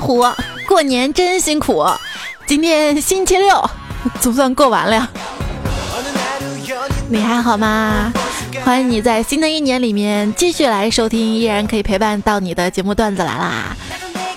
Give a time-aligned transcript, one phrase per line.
[0.00, 0.24] 虎，
[0.66, 1.84] 过年真辛苦。
[2.46, 3.70] 今天星期六，
[4.20, 5.08] 总算过完了呀。
[7.08, 8.12] 你还好吗？
[8.64, 13.76] 欢迎你在新的一年里面继续来收听，依然可以陪伴到你的节目段子来啦。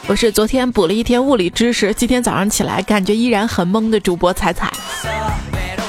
[0.08, 4.72] 我是昨天补了一天物理知识，今天早上起来感觉依然很懵的主播彩彩。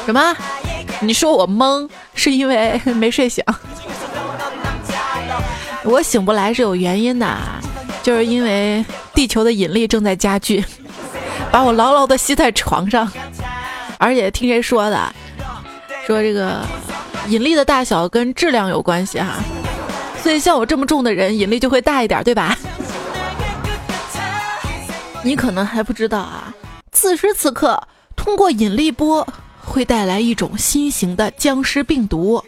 [0.06, 0.36] 什么？
[1.00, 3.44] 你说我懵是因为没睡醒？
[5.84, 7.26] 我醒不来是有原因的，
[8.02, 8.84] 就是因为
[9.14, 10.64] 地球的引力正在加剧，
[11.52, 13.10] 把我牢牢的吸在床上。
[13.98, 15.14] 而且听谁说的？
[16.04, 16.60] 说这个
[17.28, 19.36] 引力的大小跟质量有关系哈，
[20.20, 22.58] 所以像我这么重的人，引力就会大一点，对吧？
[25.22, 26.52] 你可能还不知道啊，
[26.90, 27.80] 此时此刻，
[28.16, 29.24] 通过引力波
[29.64, 32.42] 会带来一种新型的僵尸病毒，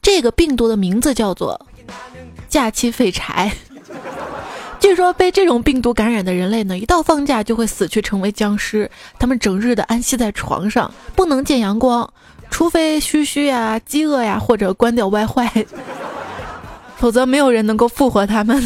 [0.00, 1.66] 这个病毒的名字叫做
[2.48, 3.50] “假期废柴”。
[4.82, 8.90] 据说被这种病毒感染的人类呢，一到放假就会死去，成为僵尸。
[9.16, 12.12] 他们整日的安息在床上，不能见阳光，
[12.50, 15.66] 除非嘘嘘呀、饥饿呀，或者关掉 WiFi，
[16.98, 18.60] 否则没有人能够复活他们。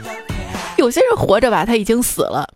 [0.76, 2.46] 有些人活着吧，他已经死了。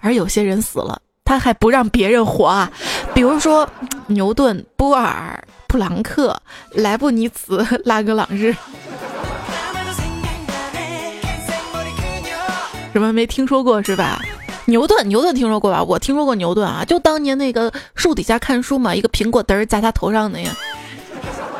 [0.00, 2.68] 而有些人死了，他还不让别人活啊！
[3.14, 3.66] 比如说
[4.08, 6.36] 牛顿、波尔、普朗克、
[6.72, 8.52] 莱布尼茨、拉格朗日，
[12.92, 14.20] 什么没听说过是吧？
[14.66, 15.82] 牛顿，牛顿听说过吧？
[15.82, 20.54] 我听说过牛顿啊，就当年那个树底下看书嘛，一个苹果嘚儿砸他头上的呀，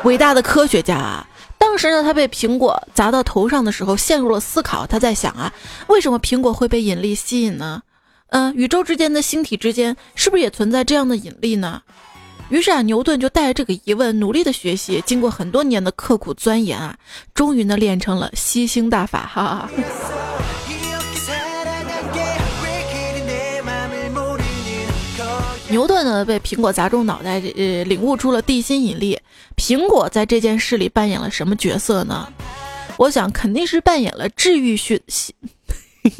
[0.03, 1.27] 伟大的科学家啊！
[1.57, 5.51] 当时呢，他被苹果砸到头上的时候，陷入了思考，他在想啊，
[5.87, 7.81] 为什么苹果会被引力吸引呢？
[8.29, 11.81] 嗯，宇宙之间的星体之间是不是也存在这样的引力呢？
[12.49, 16.95] 于是啊，牛顿就带着这个疑问，努力的学习，经过很多年的刻苦钻研啊，
[17.33, 19.69] 终于呢练成了吸星大法哈。
[25.73, 29.19] 牛顿呢被苹果砸中脑袋，呃，领悟出了地心引力。
[29.57, 32.31] 苹果在这件事里扮演了什么角色呢？
[32.95, 35.01] 我想肯定是扮演了治愈系。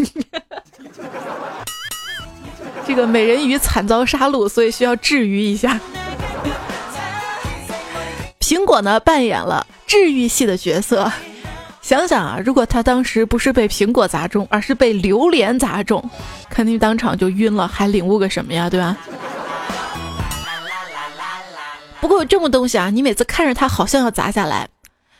[2.88, 5.80] 这个美人鱼惨遭杀戮，所以需要治愈一下。
[8.40, 11.12] 苹果呢扮演了治愈系的角色。
[11.84, 16.04] 想想啊，如果他当时不是被苹果砸中，而是被榴莲砸中，
[16.50, 18.68] 肯定当场就晕了，还领悟个什么呀？
[18.68, 18.98] 对吧？
[22.04, 24.68] 不过有这么东西啊，你每次看着它好像要砸下来，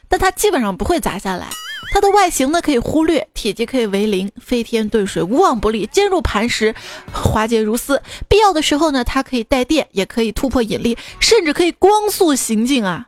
[0.10, 1.48] 但它基本上不会砸下来。
[1.94, 6.76] 它的外形呢可以忽略，体积可以为零，飞天遁水，无往不利，坚如磐石，
[7.14, 8.02] 滑洁如丝。
[8.28, 13.08] 必要的时候呢，它可以带电，也可以突破引力，甚至可以光速行进啊！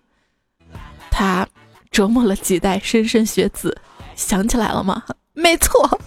[1.11, 1.45] 它
[1.91, 3.77] 折磨了几代莘莘学子，
[4.15, 5.03] 想起来了吗？
[5.33, 5.99] 没错，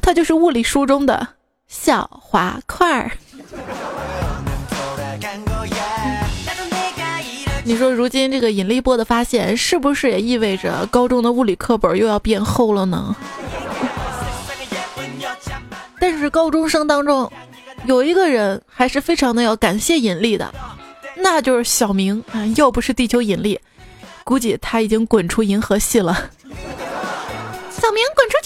[0.00, 1.28] 它就是物理书中的
[1.68, 3.12] 小滑块儿。
[7.64, 13.14] 你说，如今这个引力波的发现，是不是也意味着高中的物理课本又要变厚了呢？
[16.00, 17.30] 但是高中生当中，
[17.86, 20.52] 有一个人还是非常的要感谢引力的，
[21.16, 22.44] 那就是小明啊！
[22.56, 23.60] 要不是地球引力，
[24.24, 26.12] 估计他已经滚出银河系了。
[27.70, 28.36] 小明，滚出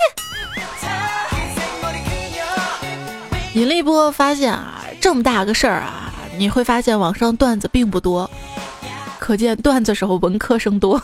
[3.52, 3.60] 去！
[3.60, 8.30] 引力波发现啊，这么大个事儿啊，你会发现网上段子并不多。
[9.18, 11.02] 可见段子时候文科生多。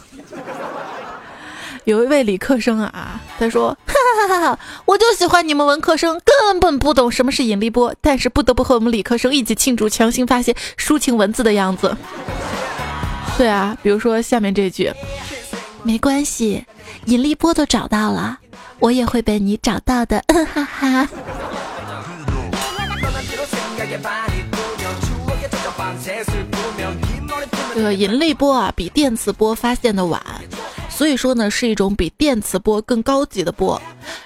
[1.84, 11.96] 有一位理科生啊，他说：“哈哈哈哈我就喜欢你们文科生，根本不懂什么是引力波，但是不得不和我们理科生一起庆祝强行发现抒情文字的样子。”
[13.36, 14.92] 对啊，比如说下面这句
[15.82, 16.64] ：“没关系，
[17.06, 18.38] 引力波都找到了，
[18.78, 20.22] 我也会被你找到的。
[20.54, 21.08] ”哈哈。
[27.74, 30.20] 这个引力波啊，比电磁波发现的晚，
[30.90, 33.80] 所以说呢，是一种比电磁波更高级的波。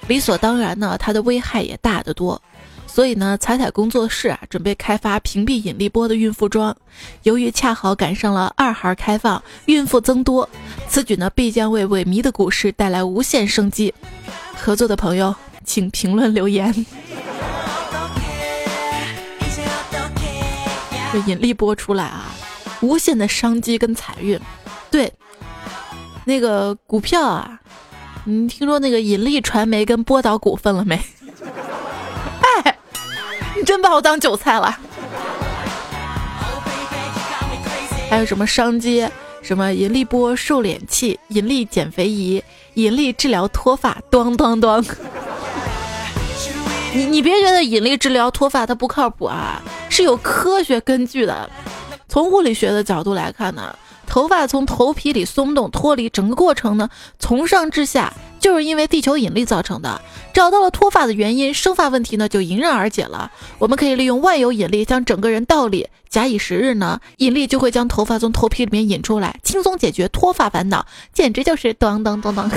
[0.07, 2.41] 理所当然呢，它的危害也大得多。
[2.85, 6.75] 所以呢，彩彩工作室啊，准备开发屏蔽引力波的孕妇装。
[7.23, 10.49] 由于恰好赶上了二孩开放，孕妇增多，
[10.89, 13.93] 此举呢，必将为萎靡的股市带来无限生机。
[14.55, 15.33] 合作的朋友，
[15.63, 16.73] 请评论留言。
[21.13, 22.35] 这 引力波出来啊！
[22.81, 24.39] 无限的商机跟财运，
[24.91, 25.11] 对，
[26.25, 27.59] 那个股票啊，
[28.25, 30.95] 你听说那个引力传媒跟波导股份了没？
[32.63, 32.77] 哎，
[33.55, 34.77] 你真把我当韭菜了。
[38.09, 39.07] 还有什么商机？
[39.41, 42.43] 什么引力波瘦脸器、引力减肥仪、
[42.73, 44.85] 引力治疗脱发，咣咣咣！
[46.93, 51.49] 你你别觉得引力治疗脱发它不靠谱啊，是有科学根据的。
[52.07, 56.89] 从物理学的角度来看呢，头发从头皮里松动脱离整个过程呢，
[57.19, 60.01] 从上至下就是因为地球引力造成的。
[60.33, 63.31] 找到了脱发的原因，生发问题呢就迎刃而解了。
[63.59, 72.49] 我们可以利用万有引力将整个人倒立，假以时日呢，引力就会将头发从头皮里面引出来，轻松解决脱发烦恼，简直就是当当当当。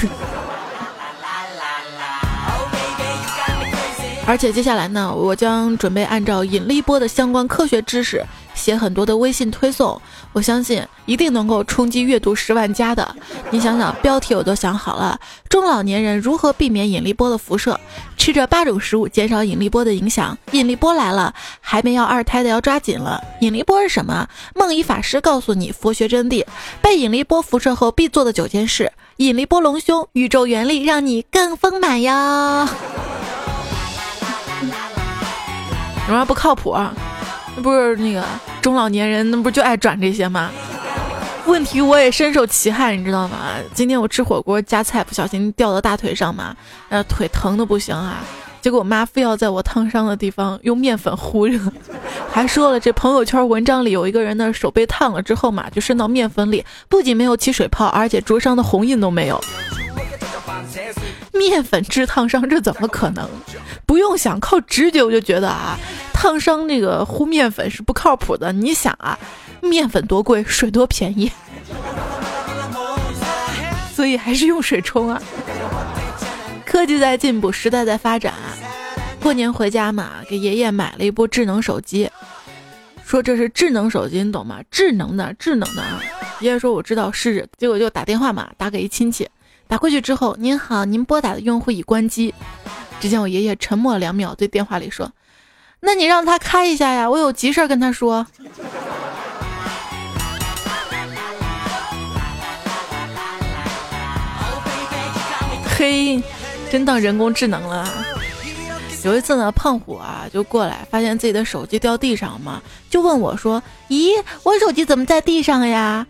[4.30, 8.24] 而且接下来呢，我将准备按照引力波的相关科学知识
[8.54, 10.00] 写很多的微信推送，
[10.32, 13.16] 我相信一定能够冲击阅读十万加的。
[13.50, 15.18] 你想想，标题我都想好了：
[15.48, 17.80] 中老年人如何避免引力波的辐射？
[18.16, 20.38] 吃这八种食物减少引力波的影响。
[20.52, 23.20] 引力波来了，还没要二胎的要抓紧了。
[23.40, 24.28] 引力波是什么？
[24.54, 26.46] 梦遗法师告诉你佛学真谛：
[26.80, 28.92] 被引力波辐射后必做的九件事。
[29.16, 32.68] 引力波隆胸，宇宙原力让你更丰满哟。
[36.10, 36.76] 什么不靠谱？
[37.54, 38.24] 那不是那个
[38.60, 40.50] 中老年人，那不就爱转这些吗？
[41.46, 43.36] 问题我也深受其害，你知道吗？
[43.72, 46.56] 今天我吃火锅夹菜，不小心掉到大腿上嘛，
[46.88, 48.16] 呃，腿疼的不行啊。
[48.60, 51.56] 结果我妈非要在我烫伤的地方用面粉糊着，
[52.32, 59.40] 还说了这朋友圈文章里有一个人的手被烫了之后嘛，就伸到面粉里，不仅没有起水泡，而且灼伤的红印都没有。
[61.32, 63.28] 面粉治烫伤，这怎么可能？
[63.86, 65.78] 不用想，靠直觉我就觉得啊，
[66.12, 68.52] 烫伤那个糊面粉是不靠谱的。
[68.52, 69.18] 你想啊，
[69.60, 71.30] 面粉多贵，水多便宜，
[73.94, 75.20] 所以还是用水冲啊。
[76.64, 78.32] 科技在进步，时代在发展。
[79.22, 82.10] 过年回家嘛，给爷爷买了一部智能手机，
[83.04, 84.60] 说这是智能手机，你懂吗？
[84.70, 86.00] 智能的，智能的啊。
[86.40, 89.28] 爷爷说我知道是，结果就打电话嘛，打给一亲戚。
[89.70, 92.34] 打过去之后，您好，您拨打的用户已关机。
[92.98, 95.12] 只见我爷爷沉默两秒，对电话里说
[95.78, 98.26] ：“那你让他开一下呀，我有急事跟他说。
[105.78, 106.20] ”嘿，
[106.68, 107.88] 真当人工智能了。
[109.04, 116.04] 有一次呢，胖虎啊就过来，发现自己的手机掉地上嘛，就问我说：“咦，我手机怎么在地上呀？”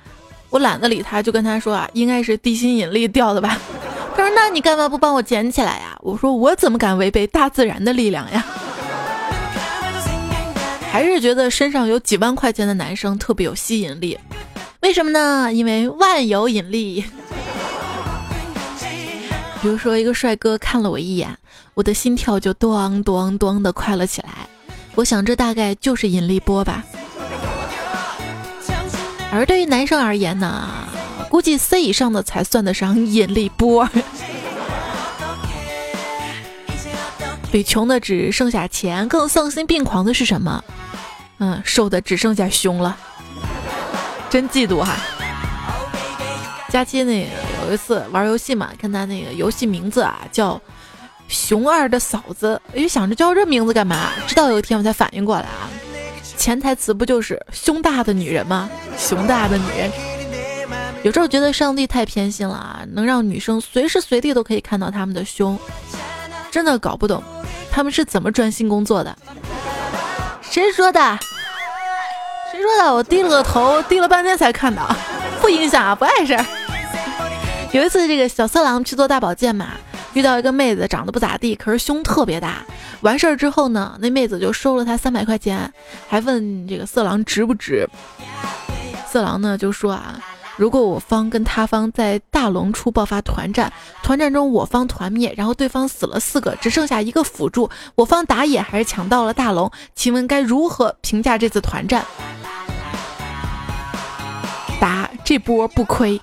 [0.50, 3.56] 我懒得理他，就跟他说啊，应该是地心引力掉的吧。
[4.16, 8.44] 他说：“那你干嘛不帮我捡起来呀？”我说：“我怎么敢违背大自然的力量呀？”
[10.90, 14.18] 还是觉得身上有几万块钱的男生特别有吸引力，
[14.80, 15.52] 为什么呢？
[15.52, 17.04] 因为万有引力。
[19.62, 21.28] 比如说，一个帅哥看了我一眼，
[21.74, 24.30] 我的心跳就咚咚咚的快了起来。
[24.96, 26.84] 我想，这大概就是引力波吧。
[29.32, 30.68] 而对于男生而言呢，
[31.28, 33.88] 估计 C 以上的才算得上引力波。
[37.52, 40.62] 比穷的只剩下钱更丧心病狂的是什么？
[41.38, 42.96] 嗯，瘦的只剩下胸了，
[44.28, 44.96] 真嫉妒哈。
[46.68, 47.30] 佳期那个
[47.66, 50.60] 有一次玩游戏嘛，看他那个游戏名字啊叫
[51.28, 54.10] “熊二的嫂子”，哎，想着叫这名字干嘛？
[54.26, 55.69] 直到有一天我才反应过来啊。
[56.40, 58.70] 潜台词不就是胸大的女人吗？
[58.96, 59.92] 胸大的女人，
[61.02, 65.58] 有时候觉得上帝太偏心了啊，能让女生随时随地都可以看到他们的胸，
[66.50, 67.22] 真的搞不懂
[67.70, 69.14] 他们是怎么专心工作的。
[70.40, 71.18] 谁说的？
[72.50, 72.94] 谁说的？
[72.94, 74.96] 我低了个头，低了半天才看到，
[75.42, 76.34] 不影响啊，不碍事。
[77.72, 79.72] 有一次这个小色狼去做大保健嘛。
[80.12, 82.64] 遇到一个妹子，长得不咋地，可是胸特别大。
[83.02, 85.72] 完事儿之后呢，那妹子就收了他三百块钱，
[86.08, 87.88] 还问这个色狼值不值。
[89.06, 90.20] 色狼呢就说啊，
[90.56, 102.04] 如果我方跟他方在大龙处爆发团战，团战中我方团灭，然后对方死了四个，只剩下一个辅助，我方打野还是抢到了大龙，请问该如何评价这次团战？
[104.80, 106.20] 答：这波不亏。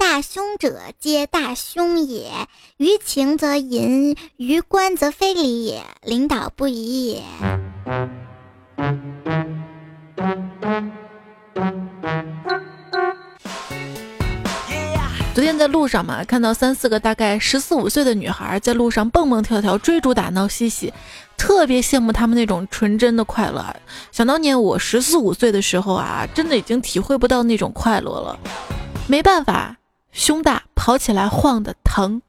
[0.00, 2.30] 大凶者皆大凶也，
[2.78, 5.82] 于情则淫，于官则非礼也。
[6.02, 7.22] 领导不宜也。
[15.34, 20.90] 昨天在路上嘛，看到三四个大概十四五岁的女孩在路上蹦蹦跳跳、追逐打闹、嬉戏，
[21.36, 23.76] 特别羡慕他们那种纯真的快乐。
[24.10, 28.38] 想当年我十四五岁的时候啊，真的已经体会不到那种快乐了。
[29.06, 29.76] 没办法。
[30.12, 32.20] 胸大跑起来晃的疼。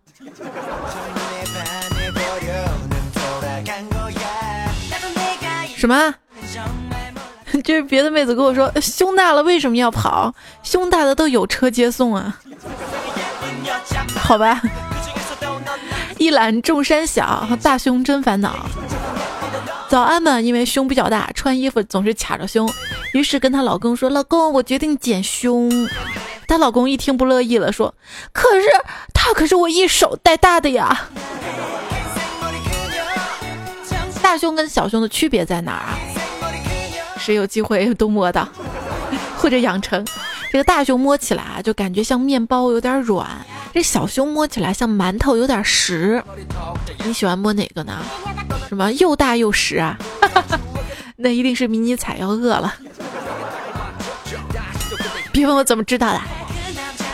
[5.76, 6.16] 什么？
[7.64, 10.34] 就是别的妹子跟我说，胸大了为什么要跑？
[10.64, 12.40] 胸大的都有车接送啊。
[14.16, 14.62] 好吧。
[16.18, 18.66] 一览众山小，大胸真烦恼。
[19.90, 22.72] 早安们，因为胸比较大，穿衣服总是卡着胸，
[23.14, 25.70] 于是跟她老公说：“老公，我决定减胸。”
[26.52, 27.96] 她老公一听不乐意了，说
[28.34, 28.68] ：“可是
[29.14, 31.08] 他可是我一手带大的呀。
[34.22, 35.96] ”大胸跟小胸的区别在哪儿啊？
[37.18, 38.46] 谁有机会都摸到，
[39.40, 40.06] 或者养成。
[40.52, 43.26] 这个大胸摸起来啊，就感觉像面包，有点软；
[43.74, 46.22] 这小胸摸起来像馒头，有点实。
[47.06, 48.04] 你喜欢摸哪个呢？
[48.68, 49.98] 什么又大又实啊？
[51.16, 52.76] 那一定是迷你彩要饿了。
[55.32, 56.20] 别问我怎么知道的。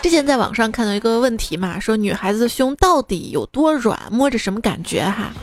[0.07, 5.33] 之前在网上看到一个问题嘛，说女孩子的胸到底有多软，摸着什么感觉哈？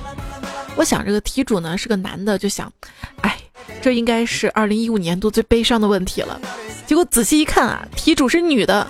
[0.75, 2.73] 我想这个题主呢是个男的，就想，
[3.21, 3.39] 哎，
[3.83, 6.41] 这应该是二零一五年度最悲伤的问题了。
[6.87, 8.89] 结果仔细一看啊，题主是女的，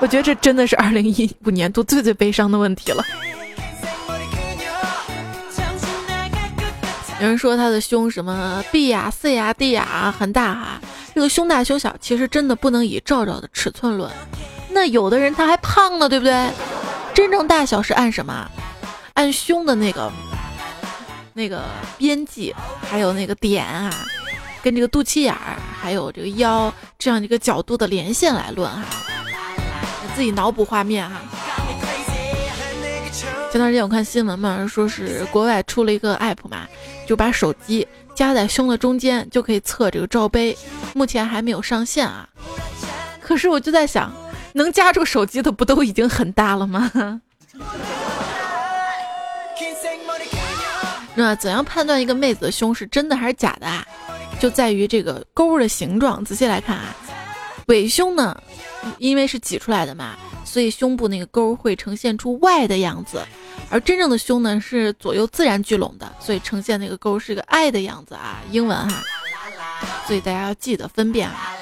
[0.00, 3.04] 我觉得这真的是二零一五年度最最悲伤的问题了。
[7.20, 10.80] 有人说她的胸什么 B 呀、C 呀、D 呀很大哈，
[11.14, 14.10] 这个胸大胸小其实真的不能以照照的尺寸论。
[14.74, 16.50] 那有的人他还胖呢，对不对？
[17.14, 18.50] 真正大小是按什么？
[19.14, 20.10] 按胸的那个
[21.32, 21.62] 那个
[21.96, 22.52] 边际，
[22.90, 23.94] 还有那个点啊，
[24.60, 28.82] 跟这个肚脐眼儿，还有这个腰这样一个角度的连线来论哈。
[30.16, 31.22] 自己脑补画面哈。
[33.52, 36.66] 前段时间我看新闻嘛，说是国外出了一个 app 嘛，
[37.06, 40.58] 就把手机夹在胸的中间就可以测这个罩杯，
[40.92, 42.28] 目前还没有上线啊。
[43.20, 44.12] 可是我就在想，
[44.54, 46.90] 能夹住手机的不都已经很大了吗？
[51.16, 53.86] 那怎样判断一个妹子的胸是真的还是假的啊？
[54.40, 56.24] 就在于这个沟的形状。
[56.24, 56.94] 仔细来看啊，
[57.66, 58.36] 伪胸呢，
[58.98, 60.16] 因为是挤出来的嘛。
[60.44, 63.24] 所以胸部那个沟会呈现出 Y 的样子，
[63.70, 69.02] 而真正的胸呢是左右自然聚拢的，所以呈现那个沟是个 I 的样子啊，英文哈。
[70.06, 71.52] 所以大家要记得分辨啊。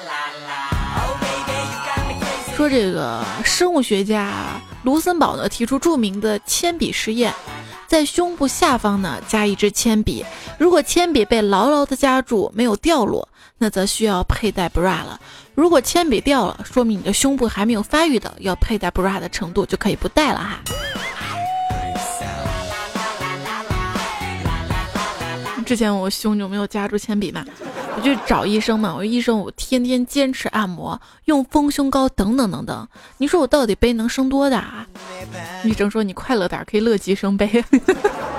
[2.55, 7.33] 说这个生物学家卢森堡呢提出著名的铅笔实验，
[7.87, 10.23] 在胸部下方呢加一支铅笔，
[10.59, 15.19] 如果铅笔被牢牢的夹住没有掉落，那则需要佩戴 bra 了。
[15.55, 20.59] 如果铅笔掉了，说明你的胸部还没有发育到，要佩戴 bra 的程度就可以不戴了哈。
[25.63, 27.45] 之前我胸就没有夹住铅笔嘛，
[27.95, 34.85] 我去找医生嘛，我说医生，我天天坚持按摩，用丰胸膏等等等等，你说我到底杯能生多大？
[35.63, 37.63] 医生说你快乐点，可以乐极生悲。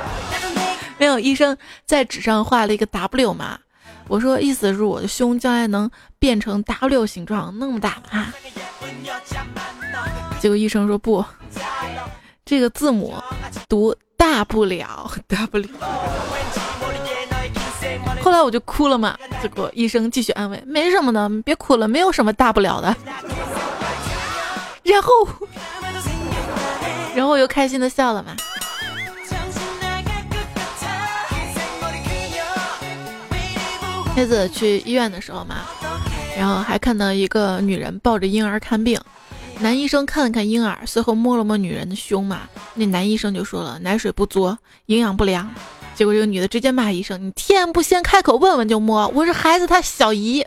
[0.98, 3.58] 没有，医生在纸上画了一个 W 嘛。
[4.06, 8.32] 我说，意思是我的胸将来能变成 W 形状那么大啊？
[10.40, 11.24] 结果医生说不，
[12.44, 13.14] 这个字母
[13.66, 15.68] 读大不了 W。
[18.24, 22.96] 后来我就哭了嘛，结果医生继续安慰，没什么的，别哭了，没有什么大不了的。
[24.82, 25.12] 然后，
[27.14, 28.34] 然后我又开心的笑了嘛。
[34.16, 35.56] 那次去医院的时候嘛，
[36.38, 38.98] 然后还看到一个女人抱着婴儿看病，
[39.58, 42.40] 男医生看了看婴儿，随后摸了摸女人的胸嘛，
[42.72, 45.52] 那男医生就说了奶水不足，营养不良，
[45.94, 50.44] 结果这个女的直接骂医生，你天不先开口问问就摸，我是孩子他小姨。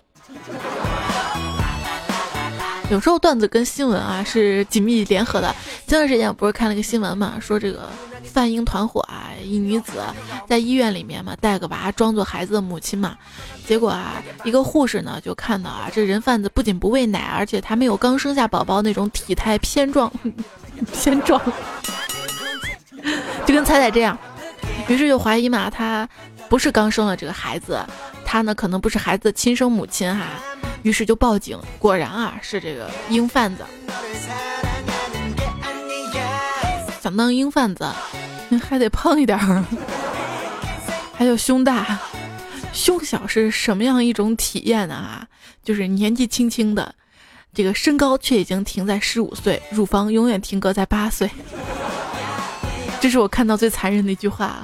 [2.89, 5.53] 有时候段子跟新闻啊是紧密联合的。
[5.85, 7.89] 前段时间我不是看了个新闻嘛，说这个
[8.23, 9.93] 贩婴团伙啊，一女子
[10.47, 13.17] 在医院里面嘛带个娃装作孩子的母亲嘛，
[13.65, 20.09] 结果啊一个护士呢就看到啊这人贩子不仅不喂奶，而且他没有刚生下宝宝那种体态偏壮，
[20.93, 21.41] 偏壮，
[23.45, 24.17] 就跟彩彩这样，
[24.87, 26.07] 于是就怀疑嘛他
[26.47, 27.85] 不是刚生了这个孩子，
[28.25, 30.25] 他呢可能不是孩子的亲生母亲哈。
[30.83, 33.65] 于是就报警，果然啊是这个婴贩子。
[37.01, 37.85] 想当婴贩子，
[38.61, 39.63] 还得胖一点儿，
[41.13, 41.99] 还有胸大，
[42.71, 44.93] 胸小是什么样一种体验呢？
[44.93, 45.27] 啊，
[45.63, 46.95] 就是年纪轻轻的，
[47.53, 51.29] 这个身高却已经停在十五岁，乳房永远停格在八岁。
[52.99, 54.61] 这是我看到最残忍的一句话。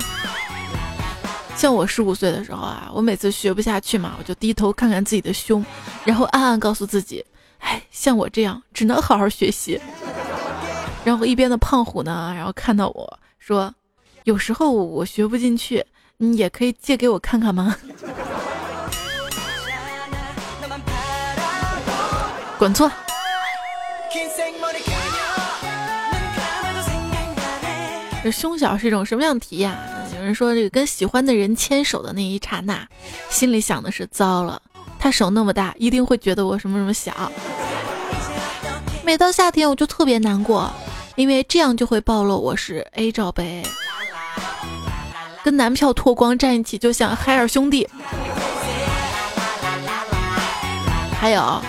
[1.56, 5.66] 像我十五岁的时候啊，我每次学不下去嘛，我就低头看看自己的胸，
[6.04, 7.26] 然后暗暗告诉自己，
[7.60, 9.80] 哎，像我这样只能好好学习。
[11.06, 13.74] 然后一边的胖虎呢，然后看到我说，
[14.26, 15.86] 有时候我学不进去，
[16.18, 17.78] 你也可以借给我看看吗？
[22.58, 22.92] 滚错。
[28.24, 29.70] 这胸小是一种什么样的体验？
[30.16, 32.88] 有人说，这个跟喜欢的人牵手的那一刹那，
[33.30, 34.62] 心里想的是糟了，
[34.98, 37.30] 他手那么大，一定会觉得我什么什么小。
[39.04, 40.72] 每到夏天，我就特别难过，
[41.16, 43.62] 因为这样就会暴露我是 A 罩杯，
[45.44, 47.86] 跟男票脱光站一起，就像海尔兄弟。
[51.20, 51.62] 还有，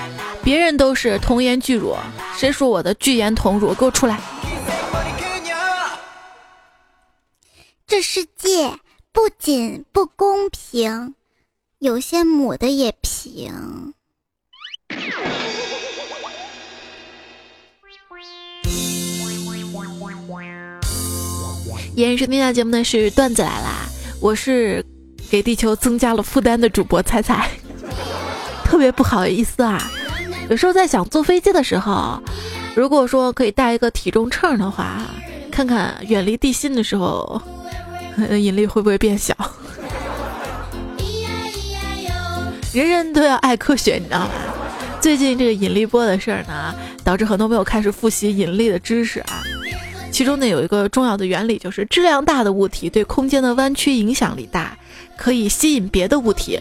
[0.44, 1.96] 别人都是童颜巨乳，
[2.36, 3.74] 谁说我的巨颜童乳？
[3.74, 4.20] 给我出来！
[7.96, 8.80] 这世界
[9.12, 11.14] 不仅不公平，
[11.78, 13.94] 有些母的也平。
[21.94, 23.86] 延时听下节目的是段子来啦，
[24.20, 24.84] 我是
[25.30, 27.48] 给地球增加了负担的主播彩彩。
[28.66, 29.80] 特别不好意思啊，
[30.50, 32.20] 有时候在想坐飞机的时候，
[32.74, 35.00] 如果说可以带一个体重秤的话，
[35.52, 37.40] 看看远离地心的时候，
[38.38, 39.34] 引力会不会变小？
[42.72, 44.30] 人人都要爱科学，你知道吗？
[45.00, 49.42] 最近这个引力波的事儿呢，导致很多朋友开始复习引力的知识啊。
[50.10, 54.76] 其中呢有一个重要的原理，就是质量大的物体对空间的弯曲影响力大，
[55.16, 56.58] 可以吸引别的物体。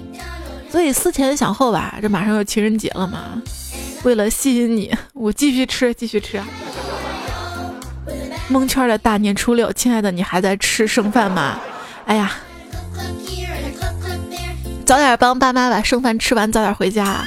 [0.69, 3.41] 所以思前想后吧，这马上要情人节了嘛，
[4.03, 6.41] 为了吸引你，我继续吃，继续吃。
[8.50, 11.59] 蒙圈的大年初六，亲爱的，你还在吃剩饭吗？
[12.05, 12.31] 哎呀，
[14.85, 17.25] 早点帮爸妈把剩饭吃完，早点回家。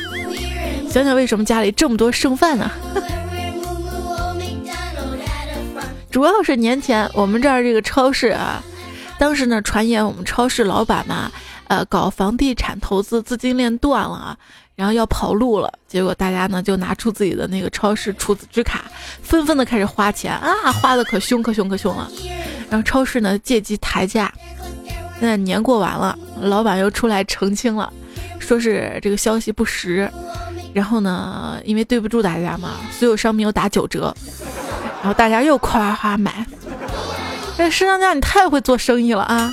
[0.91, 2.71] 想想为什么家里这么多剩饭呢？
[6.11, 8.63] 主要是年前我们这儿这个超市啊，
[9.19, 11.31] 当时呢传言我们超市老板嘛。
[11.69, 14.39] 呃，搞房地产投资资金链断了，
[14.77, 15.73] 然后要跑路了。
[15.89, 18.85] 结果大家呢就拿出自己的那个超市储值卡，
[19.23, 22.09] 纷纷的开始花钱啊，花的可凶可凶可凶了。
[22.71, 24.33] 然后超市呢借机抬价。
[25.19, 27.91] 现在年过完了，老板又出来澄清了，
[28.39, 30.09] 说是这个消息不实。
[30.75, 34.15] 然后呢，因为对不住大家嘛，所有商品又打九折，
[35.01, 36.47] 然后大家又夸夸买。
[37.57, 39.51] 这市商家你太会做生意了啊！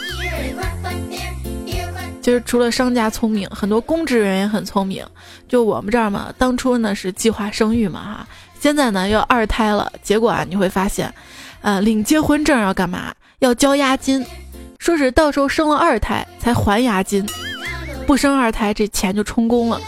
[2.23, 5.05] 就是除了商家聪明，很多公职人员也很聪明。
[5.45, 8.27] 就我们这儿嘛，当初呢是计划生育嘛哈，
[8.62, 9.91] 现在呢要二胎了。
[10.01, 11.13] 结果啊，你会发现，
[11.62, 13.13] 呃，领结婚证要干嘛？
[13.39, 14.25] 要交押金，
[14.79, 17.27] 说是到时候生了二胎才还押金，
[18.07, 19.81] 不生二胎这钱就充公了。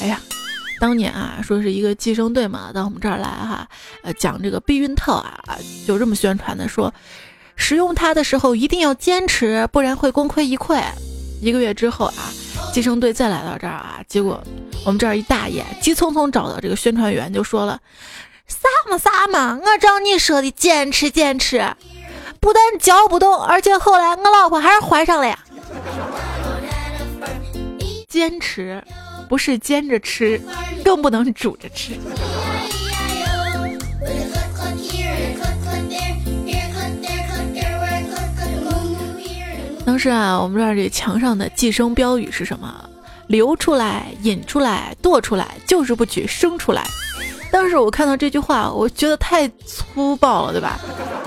[0.00, 0.20] 哎呀，
[0.80, 3.68] 当年啊，说是一个计生队嘛到我们这儿来哈，
[4.02, 6.92] 呃，讲这个避孕套啊，就这么宣传的说。
[7.56, 10.82] 使用它的时候一定要坚持，不然会功亏一篑。
[11.40, 12.30] 一个月之后啊，
[12.72, 14.42] 计生队再来到这儿啊，结果
[14.84, 17.80] 我们这儿一大爷急匆匆找到这个宣传员，就说了
[18.46, 18.58] ：“啥
[18.90, 21.64] 嘛啥嘛，我照你说的坚持坚持，
[22.40, 25.38] 不但嚼不动，而且后来我老婆还是怀上了呀。”
[28.08, 28.82] 坚持
[29.28, 30.40] 不是煎着吃，
[30.84, 31.98] 更不能煮着吃。
[39.92, 42.88] 当时啊，我们这儿这墙上的计生标语是什么？
[43.26, 46.82] 流出来、引出来、剁出来，就是不许生出来。
[47.50, 50.80] 当时我看到这句话，我觉得太粗暴了，对吧？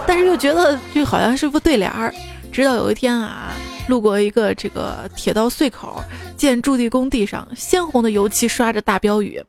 [0.08, 2.12] 但是又觉得这好像是副对联儿。
[2.52, 3.54] 直到有一天啊，
[3.88, 6.04] 路过一个这个铁道隧口，
[6.36, 9.40] 见驻地工地上鲜红的油漆刷着大标语：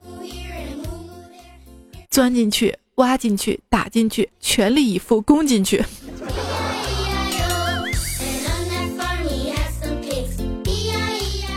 [2.11, 5.83] 钻进去、挖进去、打进去，全力以赴攻进去。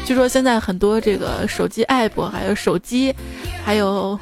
[0.09, 3.13] 据说现在很多这个手机 app，还有手机，
[3.63, 4.19] 还有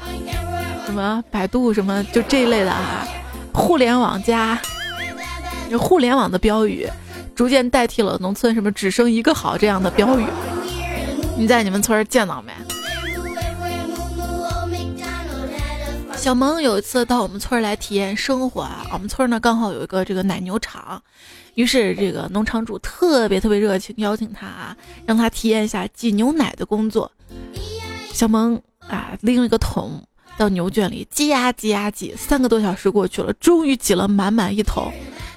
[0.84, 3.08] 什么百度什么，就这一类的啊，
[3.54, 4.60] 互联网加
[5.78, 6.86] 互联网的标语，
[7.34, 10.26] 逐渐代替了农村什么只生一个好这样的标语。
[11.38, 12.52] 你在你们村见到没？
[16.18, 21.00] 小萌有一次到我们村来体验生活啊，我们村呢刚好有一个这个奶牛场，
[21.54, 24.76] 于是这个农场主特别特别热情，邀请他啊，
[25.06, 27.10] 让他体验一下挤牛奶的工作。
[28.12, 30.02] 小萌啊拎了一个桶
[30.36, 34.92] 到牛圈里挤呀挤呀挤，三个多小时过去了，终于挤了满满一桶。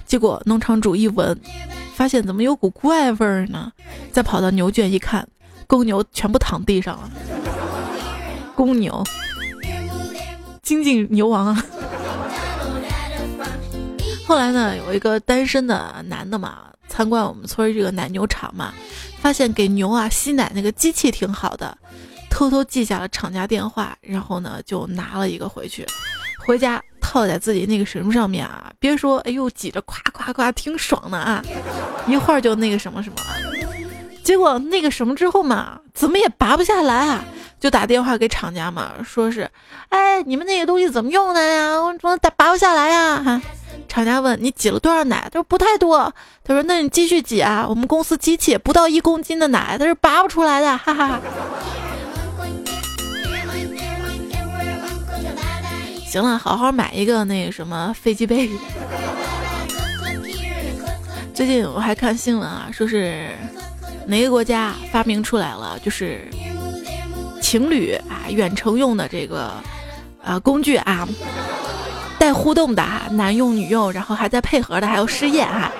[0.07, 1.39] 结果农场主一闻，
[1.93, 3.71] 发现怎么有股怪味儿呢？
[4.11, 5.25] 再跑到牛圈一看，
[5.67, 7.11] 公牛全部躺地上了，
[8.55, 9.03] 公牛。
[10.71, 11.65] 精尽牛王啊！
[14.25, 18.73] 后来呢，有一个单身的男的嘛，参观我们村这个奶牛场嘛，
[19.19, 21.77] 发现给牛啊吸奶那个机器挺好的，
[22.29, 25.85] 偷偷记下了厂家电话，然后呢就拿了一个回去，
[26.45, 31.43] 回家套在自己那个什么上面啊，别说哎呦挤着夸夸夸挺爽的啊，
[32.07, 33.60] 一会儿就那个什么什么了。
[34.31, 37.21] 结果那个什么之后嘛，怎么也拔不下来啊，
[37.59, 39.51] 就打电话给厂家嘛，说是，
[39.89, 41.71] 哎，你们那个东西怎么用的呀？
[41.75, 43.21] 我怎么拔不下来呀？
[43.21, 43.41] 哈，
[43.89, 45.27] 厂家问你挤了多少奶？
[45.29, 46.15] 他说不太多。
[46.45, 51.19] 他说那你继续挤啊，我们公司机器不到一公斤的奶，它是拔不出来的，哈哈。
[56.07, 58.49] 行了，好好买一个那个什么飞机杯。
[61.33, 63.27] 最近我还看新闻啊，说是
[64.07, 66.27] 哪个国家发明出来了，就是
[67.41, 69.53] 情侣啊远程用的这个
[70.23, 71.07] 啊工具啊，
[72.19, 75.71] 带互动的哈，男用女用，然后还在配合的，还有试验哈。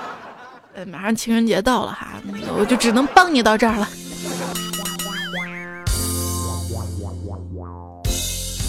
[0.74, 3.86] 呃，马上情人节到了哈，那个我就只能帮你到这儿了。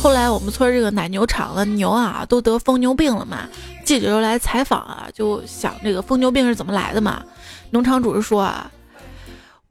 [0.02, 3.48] 后来我们村这个奶牛场的牛啊，都得疯牛病了嘛。
[3.86, 7.24] 记者又来采访啊，就想这个疯牛病是怎么来的嘛。
[7.70, 8.70] 农场主是说啊，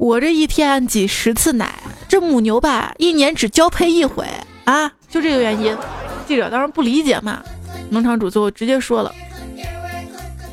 [0.03, 4.27] 我这一天挤十次奶，这母牛吧一年只交配一回
[4.65, 5.77] 啊，就这个原因。
[6.27, 7.41] 记者当然不理解嘛，
[7.89, 9.15] 农场主最后直接说了，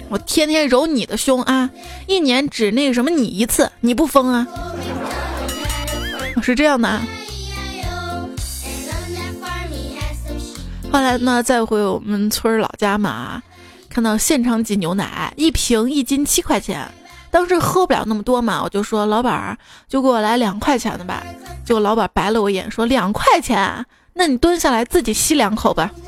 [0.07, 1.67] 我天天揉你的胸啊，
[2.05, 4.47] 一年只那个什么你一次，你不疯啊？
[6.43, 6.87] 是这样的。
[6.87, 7.01] 啊。
[10.91, 13.41] 后来呢，再回我们村老家嘛，
[13.89, 16.87] 看到现场挤牛奶，一瓶一斤七块钱。
[17.31, 21.23] 当时喝不了那么多嘛，我就说老板儿就给我来两块钱的吧。
[21.63, 25.91] 结果老板白了我一眼，说两块钱，那你蹲下来自己吸两口吧。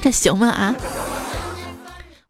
[0.00, 0.74] 这行吗啊？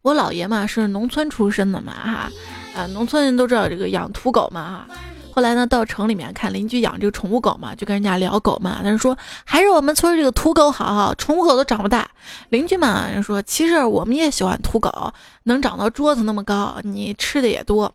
[0.01, 2.31] 我姥爷嘛是农村出身的嘛哈，
[2.75, 4.87] 啊，农村人都知道这个养土狗嘛哈。
[5.33, 8.81] 后来呢，到城里面看邻居养这个宠物狗嘛，就跟人家聊狗嘛。
[8.83, 12.09] 他说还是我们村这个土狗好，宠物狗都长不大。
[12.49, 15.13] 邻居嘛，人说其实我们也喜欢土狗，
[15.43, 17.93] 能长到桌子那么高，你吃的也多。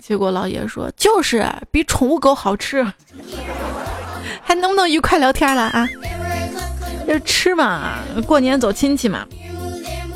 [0.00, 2.84] 结果老爷说就是比宠物狗好吃，
[4.42, 5.88] 还能不能愉快聊天了啊？
[7.06, 9.26] 就吃嘛，过年走亲戚嘛，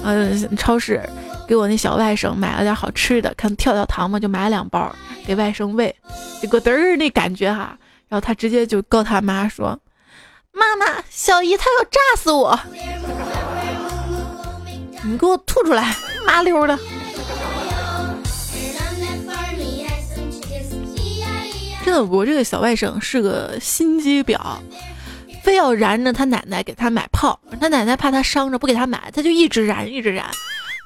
[0.05, 1.07] 嗯，超市。
[1.47, 4.95] 给我那小外甥买了点好吃的，看跳跳糖嘛，就买了两包
[5.29, 5.95] 给外甥喂。
[6.41, 7.77] 结果嘚儿那感觉哈，
[8.09, 9.79] 然后他直接就告他妈说
[10.53, 12.59] ：“妈妈，小姨她要炸死我，
[15.05, 15.95] 你给我吐出来，
[16.27, 16.79] 麻溜的。”
[21.85, 24.39] 真的，我这个小外甥是个心机婊，
[25.43, 30.27] 非要燃着他奶奶给他买炮，他奶奶怕他伤着不给他买，他就一直燃一直燃。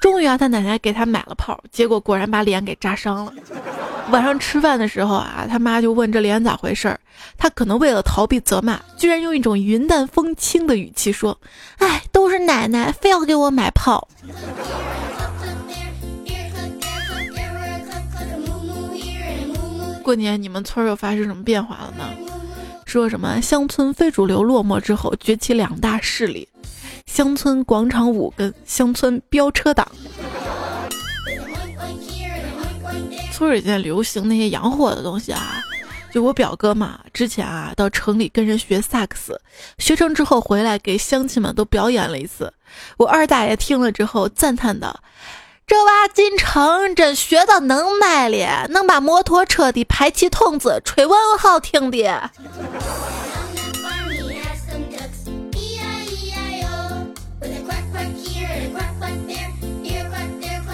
[0.02, 3.32] 终于啊，他奶奶给他买了炮，结果果然把脸给扎伤了。
[4.10, 6.98] 晚上吃饭的时候啊，他妈就问这脸咋回事儿，
[7.38, 11.38] 他可能为了逃避责骂，居然用一种云淡风轻的语气说
[11.78, 14.08] ：“哎，都是奶奶非要给我买炮。”
[20.02, 22.04] 过年你们村又发生什么变化了呢？
[22.86, 26.48] 说什么乡村非主流落寞之后，崛起两大势力。
[27.06, 29.86] 乡村广场舞跟乡村飙车党，
[33.32, 35.62] 村里现在流行那些洋货的东西啊。
[36.12, 39.40] 就我表哥嘛，之前啊到城里跟人学萨克斯，
[39.78, 42.52] 学成之后回来给乡亲们都表演了一次。
[42.98, 45.00] 我二大爷听了之后赞叹道
[45.66, 52.30] ：“这娃进城真学到能耐了，能把摩托车的排气筒子吹稳好听的。”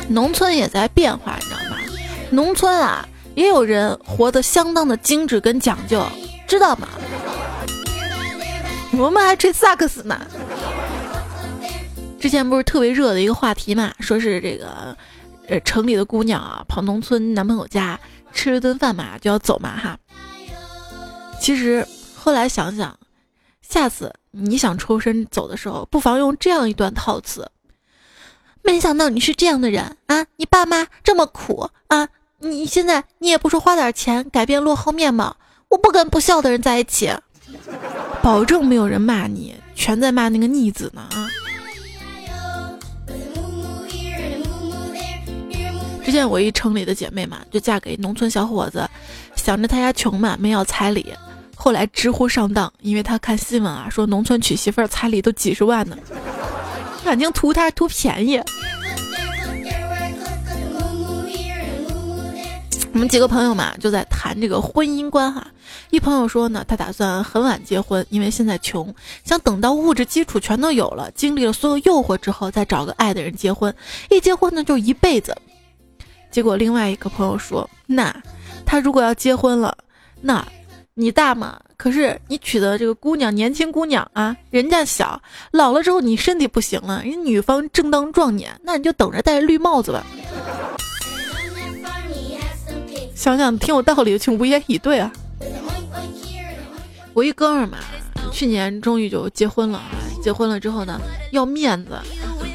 [0.08, 1.76] 农村也在变化，你知道吗？
[2.30, 6.02] 农村啊，也有人活得相当的精致跟讲究，
[6.46, 6.88] 知道吗？
[8.92, 10.20] 我们还吹萨克斯呢。
[12.18, 14.96] 之前不是特别热的一个话题嘛，说是这个，
[15.46, 18.00] 呃，城里的姑娘啊，跑农村男朋友家
[18.32, 19.96] 吃了顿饭嘛，就要走嘛哈。
[21.40, 22.98] 其实后来想想，
[23.62, 27.48] 下次你想抽身走的时候，不妨用这样一段套词。
[28.68, 30.26] 没想到你是这样的人啊！
[30.36, 32.06] 你爸妈这么苦啊！
[32.38, 35.34] 你现在你也不说花点钱改变落后面貌，
[35.70, 37.10] 我不跟不孝的人在一起，
[38.20, 41.30] 保证没有人骂你，全在骂那个逆子呢啊！
[46.04, 48.86] 之前我一城里的姐妹嘛，就嫁给农村小伙子，
[49.34, 51.14] 想着他家穷嘛，没要彩礼，
[51.56, 55.96] 后来知乎上当，因为他看新闻啊，说农村娶媳妇儿彩礼都几十万呢。
[57.08, 58.38] 感情图他图便宜，
[62.92, 65.46] 我们几个朋友嘛，就在谈这个婚姻观哈。
[65.88, 68.94] 一朋友说呢，他打算很晚结婚，因为现在穷，
[69.24, 73.74] 想等到物质基础全都有了，经历了所有诱惑之后，再找个爱的人结婚。
[74.10, 75.34] 一结婚呢，就一辈子。
[76.30, 78.14] 结果另外一个朋友说，那
[78.66, 79.74] 他如果要结婚了，
[80.20, 80.46] 那
[80.92, 81.58] 你大嘛？
[81.78, 90.04] 可是你娶的这个姑娘年轻姑娘啊，人家小，老了之后你身体不行了，人女方正当壮年，那你就等着戴绿帽子吧。
[93.14, 95.12] 想想挺有道理，请无言以对啊。
[97.14, 97.78] 我一哥们儿嘛，
[98.32, 99.80] 去年终于就结婚了。
[100.20, 101.92] 结婚了之后呢，要面子，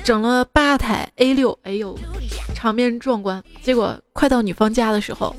[0.03, 1.97] 整了八台 A 六，哎呦，
[2.53, 3.41] 场面壮观。
[3.61, 5.33] 结果快到女方家的时候，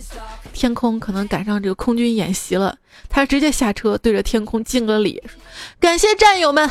[0.55, 2.75] 天空可能赶上这个空军演习了，
[3.11, 5.23] 他直接下车对着天空敬个礼，
[5.79, 6.69] 感谢战友们。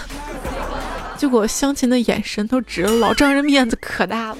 [1.18, 4.38] 结果相亲的眼神都直了，老丈人面子可大了。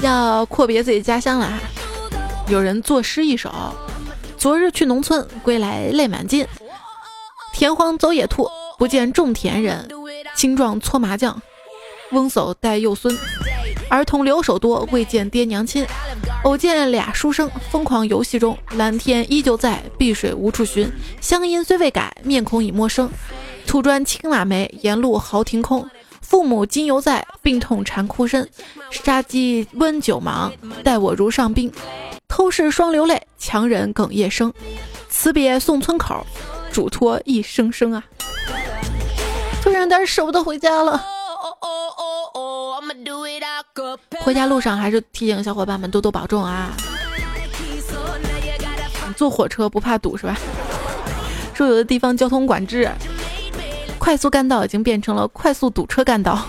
[0.00, 1.58] 要阔别自己家乡了，
[2.48, 3.50] 有人作诗一首：
[4.38, 6.46] 昨日去农村，归来泪满襟。
[7.52, 8.48] 田荒走野兔，
[8.78, 9.88] 不见种田人。
[10.36, 11.42] 青壮搓麻将，
[12.12, 13.18] 翁叟带幼孙。
[13.88, 15.84] 儿童留守多，未见爹娘亲。
[16.44, 18.56] 偶见俩书生，疯狂游戏中。
[18.76, 20.88] 蓝天依旧在，碧水无处寻。
[21.20, 23.10] 乡音虽未改，面孔已陌生。
[23.66, 25.84] 土砖青瓦煤，沿路豪庭空。
[26.28, 28.46] 父母今犹在，病痛缠哭身。
[28.90, 30.52] 杀鸡温酒忙，
[30.84, 31.72] 待我如上宾。
[32.28, 34.52] 偷视双流泪，强忍哽咽声。
[35.08, 36.26] 辞别送村口，
[36.70, 38.04] 嘱托一声声啊！
[39.62, 41.02] 突然有点舍不得回家了。
[44.20, 46.76] 回家路上还是提醒小伙伴们多多保重啊！
[49.16, 50.36] 坐火车不怕堵是吧？
[51.54, 52.86] 说有的地方交通管制。
[53.98, 56.46] 快速干道已经变成了快速堵车干道。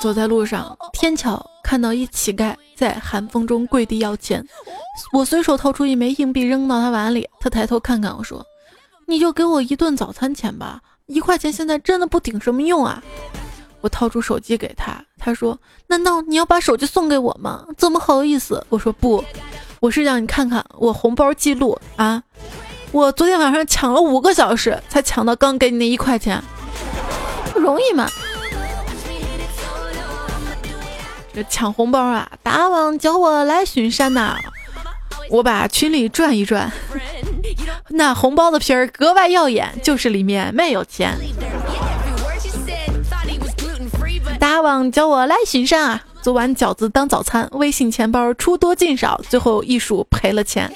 [0.00, 4.42] 走在路上，天巧看到一乞丐在寒风中跪地要钱，
[5.12, 8.42] 我随手掏出一枚硬币扔到他碗里，他抬头看看我说
[9.06, 13.02] ：“你就给我一顿早餐钱吧，一块钱现在真的不顶什么用啊。”
[13.80, 17.64] 我掏出手机给他，他说：“难道你要把手机送给我吗？
[17.76, 19.24] 怎么好意思？”我说：“不，
[19.80, 22.22] 我是让你看看我红包记录啊！
[22.92, 26.42] 我昨天晚上抢了五个小时才抢到刚给你那一块钱，
[27.52, 28.08] 不容易吗。
[31.32, 34.36] 这抢红包啊，大王叫我来巡山呐，
[35.30, 36.70] 我把群里转一转，
[37.88, 41.16] 那红包的皮儿格外耀眼，就是里面没有钱。”
[44.50, 46.02] 大王叫我来巡山啊！
[46.22, 50.68] 做完饺子当早餐，微信钱包出多进少，最后一数赔了钱。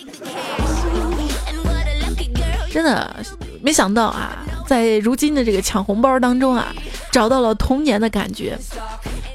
[2.70, 3.16] 真的
[3.60, 6.72] 没想到啊，在如今的这个抢红包当中啊，
[7.10, 8.56] 找到了童年的感觉。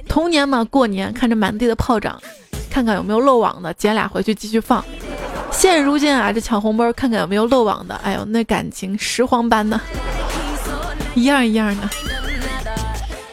[0.08, 2.18] 童年嘛，过年看着满地的炮仗，
[2.72, 4.82] 看看有没有漏网的，捡俩回去继续放。
[5.52, 9.78] 现如今啊，这抢红包看看有没有漏网的，哎呦，那感情拾荒般的，
[11.14, 11.90] 一样一样的。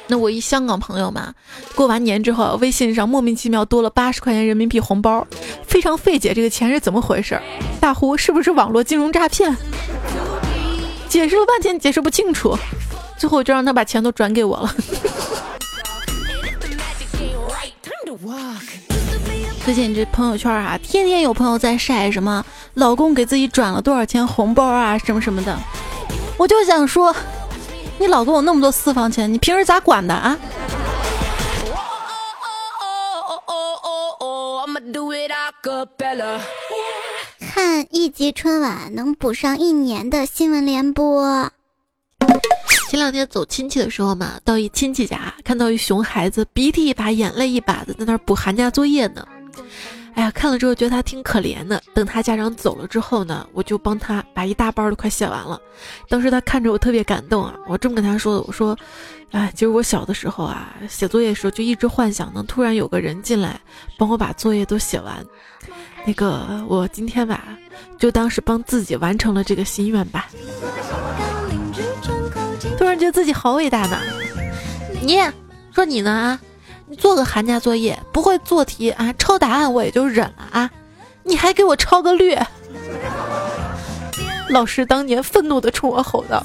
[0.09, 1.35] 那我一香港朋友嘛，
[1.75, 5.27] 过完年之后，微信上莫名其妙多了八十块钱人民币红包，
[5.67, 7.41] 非常费解，这个钱是怎么回事？
[7.81, 9.57] 大呼是不是网络金融诈骗？
[11.09, 12.57] 解释了半天解释不清楚，
[13.19, 14.75] 最后就让他把钱都转给我了。
[19.65, 25.59] 最近这朋友圈啊，天天有朋友在晒什么老公给自己转了多少钱红包啊，什么什么的，
[26.39, 27.13] 我就想说。
[27.99, 30.39] 你老公有那么多私房钱，你平时咋管的啊？
[37.41, 41.51] 看一集春晚能补上一年的新闻联播。
[42.89, 49.27] 前两天走亲戚的时候嘛，到一亲戚家，看到一熊孩子鼻涕一把眼泪一把的在那儿补寒假作业呢。
[50.17, 51.81] 哎呀，看了之后觉得他挺可怜的。
[51.93, 55.61] 等他家长走了之后呢，我就帮他把一大包都快写完了。
[56.09, 58.75] 当时他看着我特别感动啊，我这么跟他说的，我说，
[59.31, 63.61] 哎，其实我小的时候啊，写作业的时候就一直幻想能突然有个人进来
[63.99, 65.23] 帮我把作业都写完。
[66.07, 67.45] 那个，我今天吧，
[67.99, 70.29] 就当是帮自己完成了这个心愿吧。
[72.79, 73.99] 突然觉得自己好伟大呢。
[75.03, 75.19] 你
[75.75, 76.41] 说你呢啊？
[76.89, 80.71] 你做个寒假作业不会做题啊，抄答案我也就忍了啊，
[81.25, 82.41] 你还给我抄个略。
[84.51, 86.41] 老师当年愤怒的冲我吼道：“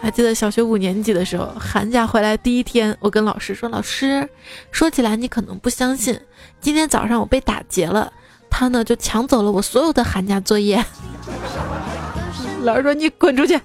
[0.00, 4.26] 还，记得小学五年级的时候，寒假回来第一天，我跟老师说：“老师，
[4.72, 6.18] 说起来你可能不相信，
[6.62, 8.10] 今天早上我被打劫了，
[8.48, 10.82] 他呢就抢走了我所有的寒假作业。
[12.64, 13.60] ”老师说：“你滚出去！”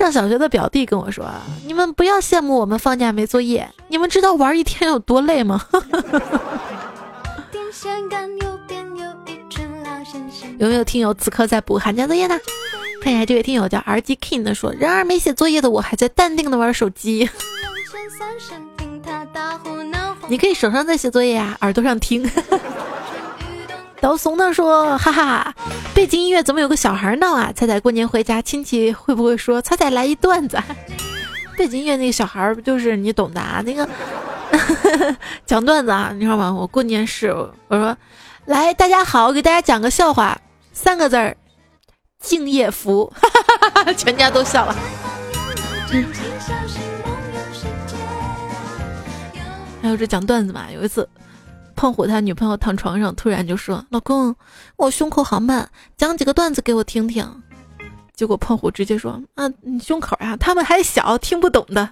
[0.00, 1.30] 上小学的表弟跟我说
[1.66, 5.60] ：“你们不要羡慕我们放假没作业，你们知道玩一天有多累吗？”
[10.58, 12.38] 有没有听友此刻在补寒假作业呢？
[13.02, 17.28] 看一下这位听友叫 R G King 的说：“然而没写作业的我还在淡定的玩手机。”
[20.28, 22.30] 你可以手上在写作业呀，耳朵上听。
[24.00, 25.54] 刀怂的说：“哈哈，
[25.94, 27.52] 背景音乐怎么有个小孩闹啊？
[27.54, 30.58] 彩彩过年回家，亲戚会不会说彩彩来一段子？
[31.56, 33.62] 背景音乐那个小孩不就是你懂的啊？
[33.66, 33.88] 那个
[35.44, 36.52] 讲段子啊，你知道吗？
[36.52, 37.96] 我过年是我说，
[38.46, 40.40] 来大家好，给大家讲个笑话。”
[40.72, 41.36] 三个字儿，
[42.20, 43.12] 敬业福，
[43.98, 44.74] 全家都笑了。
[49.82, 50.70] 还有这讲段子嘛？
[50.72, 51.06] 有一次，
[51.80, 54.36] 胖虎他女朋友躺床上，突然就说：“老公，
[54.76, 55.66] 我胸口好闷，
[55.96, 57.26] 讲几个段子给我听听。”
[58.14, 61.88] 结果胖虎直接说：“啊，你胸口呀，他们还小，听不懂的。”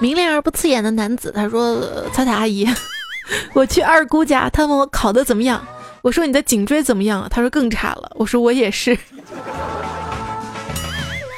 [0.00, 1.78] 明亮而不刺眼的男子，他说
[2.14, 2.66] ：“彩彩阿姨，
[3.52, 5.62] 我去二姑家，他问我考的怎么样，
[6.02, 7.28] 我说你的颈椎怎么样？
[7.30, 8.10] 他说更差了。
[8.16, 8.94] 我说我也是，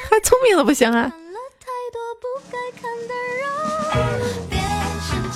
[0.09, 1.13] 还聪明了不行啊。”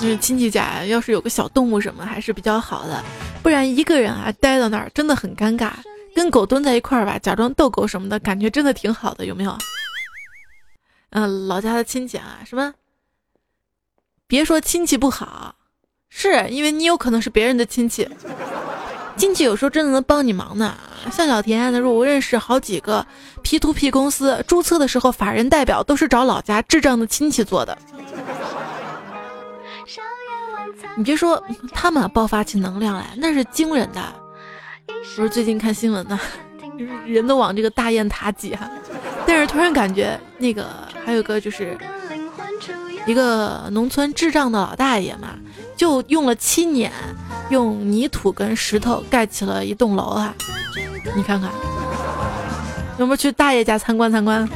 [0.00, 3.04] 就是亲戚家要是有个小动物什么还是比较好的，
[3.42, 5.72] 不然一个人啊待到那儿真的很尴尬。
[6.14, 9.56] 跟狗蹲在一块儿吧，假装逗狗什么的感觉真的挺好的，有没有？
[11.10, 12.74] 嗯，老家的亲戚啊，什么？
[14.26, 15.54] 别说亲戚不好，
[16.08, 18.08] 是因为你有可能是别人的亲戚。
[19.16, 20.74] 亲戚有时候真的能帮你忙呢。
[21.12, 23.06] 像小田，他说我认识好几个
[23.42, 27.76] P to P 公司，注册的时候法人代表都是找老家智障的亲戚做的。
[30.96, 31.42] 你别说，
[31.72, 34.02] 他们爆发起能量来那是惊人的。
[35.16, 36.18] 不是最近看新闻呢，
[37.06, 38.70] 人都往这个大雁塔挤哈，
[39.26, 40.66] 但是突然感觉那个
[41.04, 41.76] 还有个就是。
[43.06, 45.30] 一个农村智障的老大爷嘛，
[45.76, 46.92] 就用了七年，
[47.48, 50.34] 用泥土跟石头盖起了一栋楼啊！
[51.16, 51.50] 你看看，
[52.98, 54.48] 有没有去大爷家参观参观？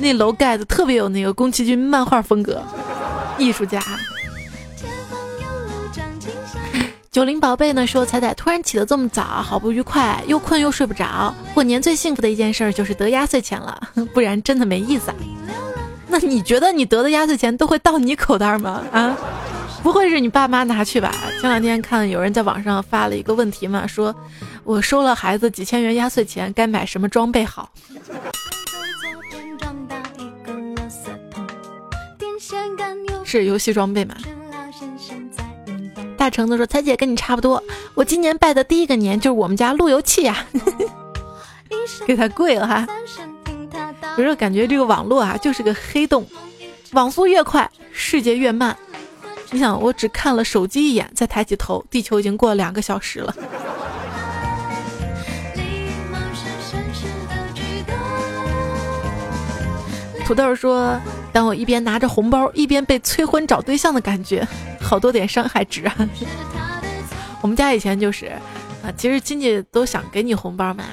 [0.00, 2.60] 那楼盖的特别有那个宫崎骏漫画风格，
[3.38, 3.80] 艺术家。
[7.12, 11.34] 九零宝贝呢说：“彩彩突然起得这么早，好不愉快，又困又睡不着。
[11.52, 13.78] 过年最幸福的一件事就是得压岁钱了，
[14.14, 15.10] 不然真的没意思。
[15.10, 15.16] 啊
[16.08, 18.82] 那你觉得你得的压岁钱都会到你口袋吗？
[18.92, 19.14] 啊，
[19.82, 21.12] 不会是你爸妈拿去吧？
[21.38, 24.14] 前两天看有人在网上发了一个问题嘛，说
[24.64, 27.70] 我收了孩子几千元压岁钱，该买什么装备好？
[33.22, 34.14] 是游戏装备吗？”
[36.22, 37.60] 大橙子说：“彩姐跟你差不多，
[37.94, 40.46] 我今年拜的第一个年就是我们家路由器呀，
[42.06, 42.86] 给他跪了哈。
[44.16, 46.24] 有时候感觉这个网络啊就是个黑洞，
[46.92, 48.76] 网速越快，世界越慢。
[49.50, 53.34] 你想，我只看了手机一眼，再抬起头，地球已经过了两个小时了。”
[60.24, 61.00] 土豆说
[61.32, 64.46] ：“当我一边拿着红包，一边被催婚找对象的感觉，
[64.80, 65.96] 好多点伤害值啊！”
[67.40, 68.26] 我们家以前就是，
[68.84, 70.84] 啊，其实亲戚都想给你红包嘛，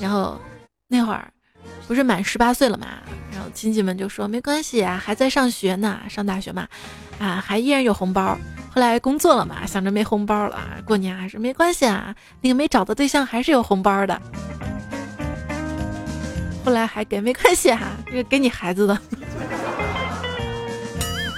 [0.00, 0.40] 然后
[0.88, 1.30] 那会儿
[1.86, 2.86] 不是满十八岁了嘛，
[3.32, 6.66] 然后亲戚们就说没关系啊，还在上学呢，上大学嘛，
[7.18, 8.36] 啊，还依然有红包。
[8.74, 14.20] 后来工作了嘛，想着没红包了，过年还是没关系啊，那个没找到对象还是有红包的。
[16.64, 18.98] 后来还给没关系哈，这个给你孩子的，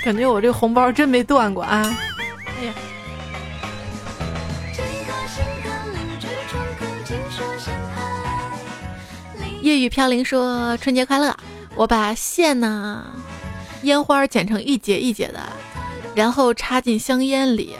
[0.04, 1.96] 感觉我这红包真没断过啊！
[2.60, 2.74] 哎呀，
[9.62, 11.34] 夜雨飘零说春节快乐，
[11.74, 13.06] 我把线呢
[13.84, 15.40] 烟花剪成一节一节的，
[16.14, 17.74] 然后插进香烟里，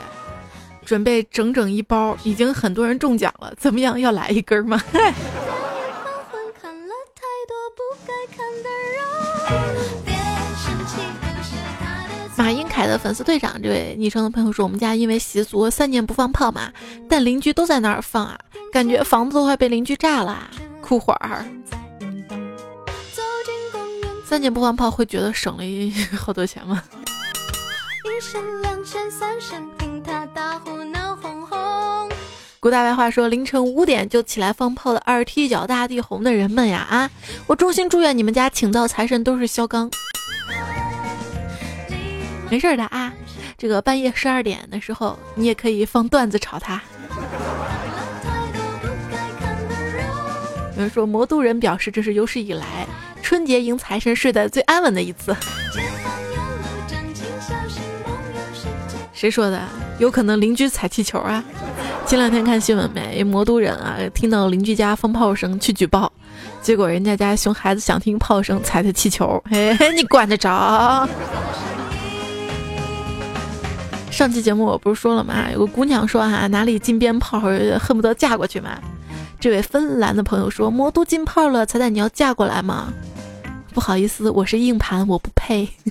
[0.83, 3.99] 准备整整一包，已经很多人中奖了，怎么样？
[3.99, 4.81] 要来一根吗？
[12.37, 16.71] 马英凯的粉丝队长，这位昵称的朋友说：“我们家因为习俗三年不放炮嘛，
[17.09, 18.37] 但邻居都在那儿放啊，
[18.71, 20.49] 感觉房子都快被邻居炸了。”
[20.81, 21.45] 哭会儿。
[24.25, 26.83] 三年不放炮会觉得省了一 好多钱吗？
[32.59, 37.09] 古大白话说：凌晨五点就起来放炮的二踢脚大地红的人们呀啊！
[37.47, 39.89] 我衷心祝愿你们家请到财神都是肖钢。
[42.55, 43.11] 没事的啊，
[43.57, 46.81] 这个半夜十二点的时候，你也可以放段子炒他。
[50.77, 52.87] 有人说魔都人表示这是有史以来
[53.21, 55.35] 春节迎财神睡得最安稳的一次。
[59.13, 59.61] 谁说的？
[59.99, 61.43] 有可能邻居踩气球啊？
[62.07, 63.21] 前两天看新闻没？
[63.21, 66.09] 魔都人啊，听到邻居家放炮声去举报，
[66.61, 69.43] 结果人家家熊孩子想听炮声，踩的气球。
[69.51, 71.05] 嘿，你管得着？
[74.15, 75.51] 上期节目我不是说了吗？
[75.51, 77.37] 有个姑娘说哈，哪里禁鞭炮，
[77.77, 78.79] 恨不得嫁过去嘛。
[79.41, 82.93] 这位芬兰的朋友说，魔都禁炮了，彩彩你要嫁过来吗？
[83.73, 85.67] 不好意思，我是硬盘，我不配。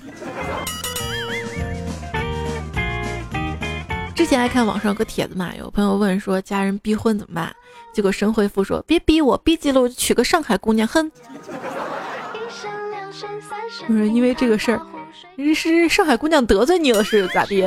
[4.15, 7.55] 之前还看网上有个帖子嘛，有朋友问说家人逼婚怎么办？
[7.93, 11.11] 结果神回复说别逼我，逼急了我就娶个上海姑娘，哼。
[13.85, 14.81] 不是因为这个事儿，
[15.53, 17.63] 是上海姑娘得罪你了是咋地？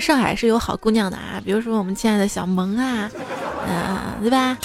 [0.00, 3.10] 上海是有好姑娘的啊，比如说我们亲爱的小萌啊，
[3.66, 4.56] 嗯，对吧？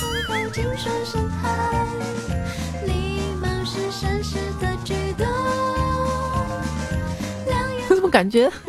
[7.90, 8.50] 我 怎么感觉？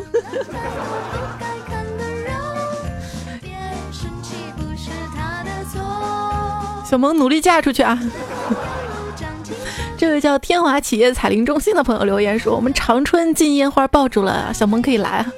[6.85, 7.99] 小萌努力嫁出去啊！
[9.97, 15.25] 这位叫天华企业彩铃中心的朋友留言说：“我们长春禁烟花爆竹了，小萌可以来。”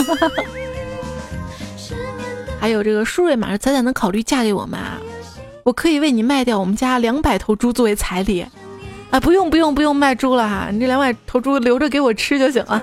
[2.59, 4.97] 还有这个舒瑞马彩彩能考虑嫁给我吗？
[5.63, 8.45] 我可以为你卖掉我们家两百头猪作为彩礼。
[9.11, 12.81] 啊，不用不用不用卖猪了哈，你这两百头猪留着给我吃就行了。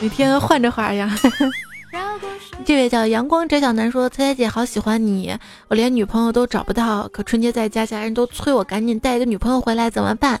[0.00, 1.10] 每天换着花样。
[2.64, 5.34] 这位叫阳光翟小南说：“彩彩姐好喜欢你，
[5.68, 10.38] 我连女朋友都找不到，可春节在家，家人都催我赶紧带一个女朋友回来，怎么办？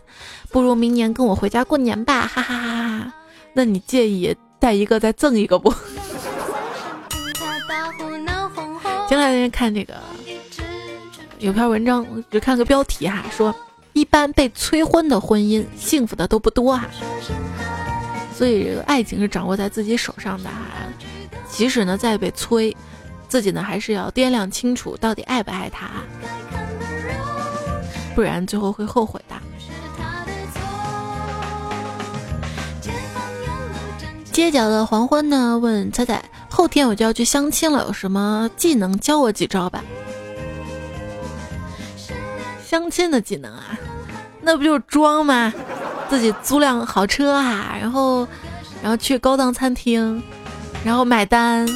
[0.50, 3.12] 不如明年跟我回家过年吧，哈哈哈哈！
[3.54, 5.72] 那你介意带一个再赠一个不？”
[9.08, 9.94] 前两天看这个
[11.38, 13.54] 有篇文章，只看个标题哈，说
[13.94, 16.86] 一般被催婚的婚姻，幸福的都不多哈，
[18.34, 20.56] 所以这个爱情是掌握在自己手上的哈。
[21.50, 22.76] 即使呢再被催，
[23.28, 25.88] 自己呢还是要掂量清楚到底爱不爱他，
[28.14, 29.34] 不然最后会后悔的。
[34.30, 35.58] 街角的黄昏呢？
[35.58, 39.82] 问彩彩，后天我就要去相亲了，有什么技能教我几招吧？
[42.64, 43.76] 相亲的技能啊，
[44.40, 45.52] 那不就是装吗？
[46.08, 48.28] 自己租辆好车啊，然后，
[48.80, 50.22] 然后去高档餐厅。
[50.84, 51.66] 然后买单，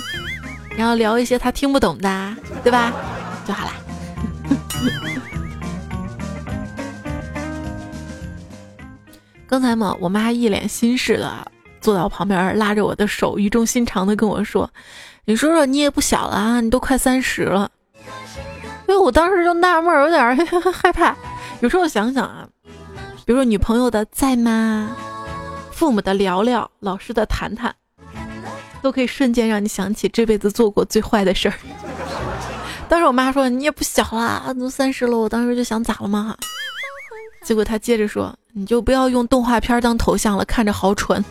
[0.76, 2.92] 然后聊一些他听不懂的，对吧？
[3.46, 3.72] 就好啦。
[9.46, 11.30] 刚才嘛，我妈一脸心事的
[11.80, 14.70] 坐在我旁边，拉着我的手，语重心长的跟我说
[15.26, 17.70] ：“你说说，你也不小了啊，你都快三十了。”
[18.88, 20.36] 因为，我当时就纳闷，有点
[20.72, 21.14] 害怕。
[21.60, 22.48] 有时候想想啊，
[23.26, 24.96] 比如说女朋友的在吗？
[25.70, 27.74] 父母的聊聊，老师的谈谈。
[28.82, 31.54] 都可以瞬间让你想起这辈子做过最坏的事儿。
[32.88, 36.36] 当时我妈说：“你也不小了，都三十了。”我当时就想咋了嘛？
[37.42, 41.24] 结果她接着说：“你就不要用动画片当头像了，看着好蠢。”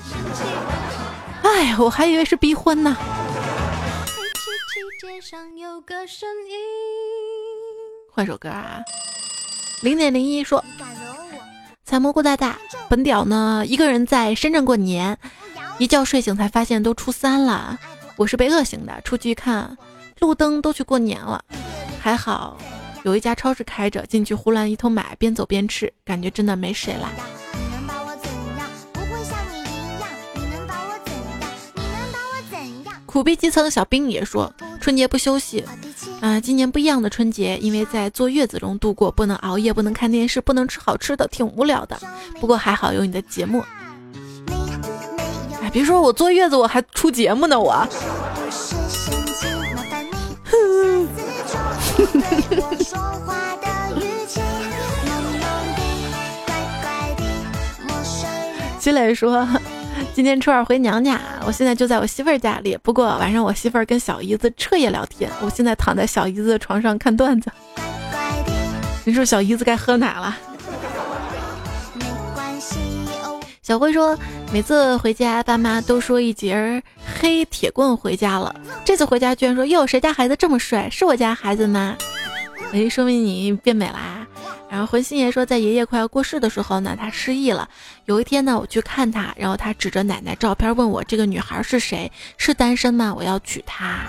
[1.44, 2.98] 哎，我还以为是逼婚呢。
[8.12, 8.80] 换首歌啊！
[9.82, 10.64] 零点零一说
[11.86, 12.58] ：“采蘑菇大大，
[12.90, 15.18] 本屌呢，一个人在深圳过年。”
[15.82, 17.76] 一觉睡醒才发现都初三了，
[18.16, 19.02] 我是被饿醒的。
[19.02, 19.76] 出去一看，
[20.20, 21.44] 路灯都去过年了。
[22.00, 22.56] 还好
[23.02, 27.10] 有一家超市开着，进去胡乱一通买，边走边吃，感觉真的没谁了。
[33.08, 35.66] 苦逼基层小兵也说，春节不休息
[36.22, 42.00] 啊，今年不一样的春节，因为在坐月子中度过，不能熬夜，不能看电视，不能吃好吃的，挺无聊的。
[42.40, 43.66] 不过还好有你的节目。
[45.72, 47.88] 别说我坐月子，我还出节目呢，我。
[58.80, 59.48] 积磊说，
[60.14, 62.78] 今天初二回娘家，我现在就在我媳妇儿家里。
[62.82, 67.50] 不过晚上我媳妇儿跟小姨子彻夜聊天，我现在躺在小姨子的床上看段子。
[69.06, 70.38] 你说小姨子该喝奶了。
[73.62, 74.18] 小辉说，
[74.52, 76.82] 每次回家，爸妈都说一节
[77.20, 78.56] 黑铁棍回家了。
[78.84, 80.90] 这次回家居然说，哟，谁家孩子这么帅？
[80.90, 81.96] 是我家孩子吗？
[82.74, 84.26] 哎，说明你变美啦。
[84.68, 87.70] 然后魂星爷说，在爷爷快要过世的时候呢，他失忆了。
[88.06, 92.12] 有一天呢，我去看他，然后他指着奶奶照片问我：“这个女孩是谁？
[92.38, 93.14] 是单身吗？
[93.16, 94.00] 我要娶她。”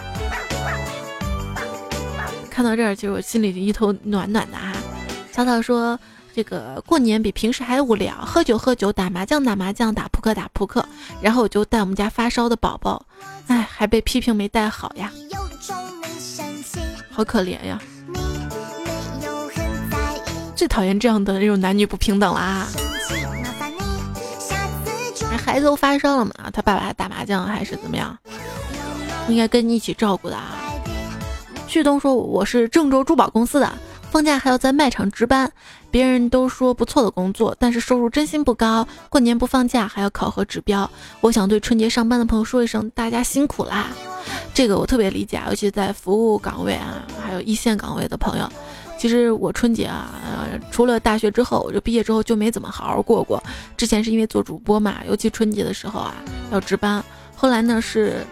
[2.48, 4.72] 看到这儿，其实我心里就一头暖暖的啊。
[5.30, 6.00] 小草说
[6.34, 10.84] ：“这个过年比平时还无聊，喝酒喝酒，打麻将打麻将，打扑克打扑克。
[11.20, 13.04] 然后我就带我们家发烧的宝宝，
[13.48, 15.12] 哎，还被批评没带好呀，
[17.10, 17.80] 好可怜呀。”
[20.56, 22.66] 最讨厌这样的那种男女不平等啦！
[25.44, 28.16] 孩子都发烧了嘛，他爸爸打麻将还是怎么样？
[29.28, 30.54] 应该跟你一起照顾的啊。
[31.66, 33.72] 旭东说我是郑州珠宝公司的，
[34.10, 35.50] 放假还要在卖场值班，
[35.92, 38.84] 别人都说不错的工作，但是收入真心不高。
[39.10, 40.90] 过年不放假还要考核指标，
[41.20, 43.88] 我想对春节上班的朋友说一声，大家辛苦啦！
[44.54, 48.50] 这个我特别理解啊，尤其在服务岗位啊，还有一线岗位的朋友。
[48.96, 50.10] 其实我春节啊，
[50.70, 53.42] 除了大学之后，我就毕业之后就没怎么好好过过。
[53.76, 56.14] 之前是因为做主播嘛，尤其春节的时候啊
[56.50, 57.04] 要值班。
[57.36, 58.24] 后来呢是，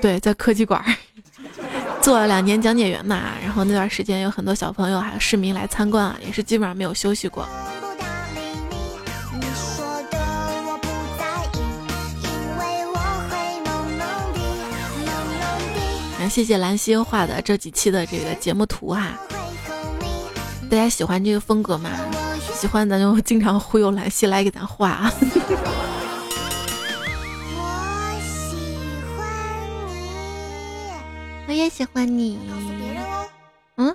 [0.00, 0.84] 对，在科技馆
[2.06, 7.44] 做了两年讲解员嘛，然后那段时间有很多小朋友还有市民来参观啊，也是基本上没有休息过。
[16.30, 19.18] 谢谢兰溪画的这几期的这个节目图哈，
[20.70, 21.90] 大家喜欢这个风格吗？
[22.54, 25.12] 喜欢咱就经常忽悠兰溪来给咱画啊。
[31.56, 32.38] 也喜欢你。
[33.76, 33.94] 嗯，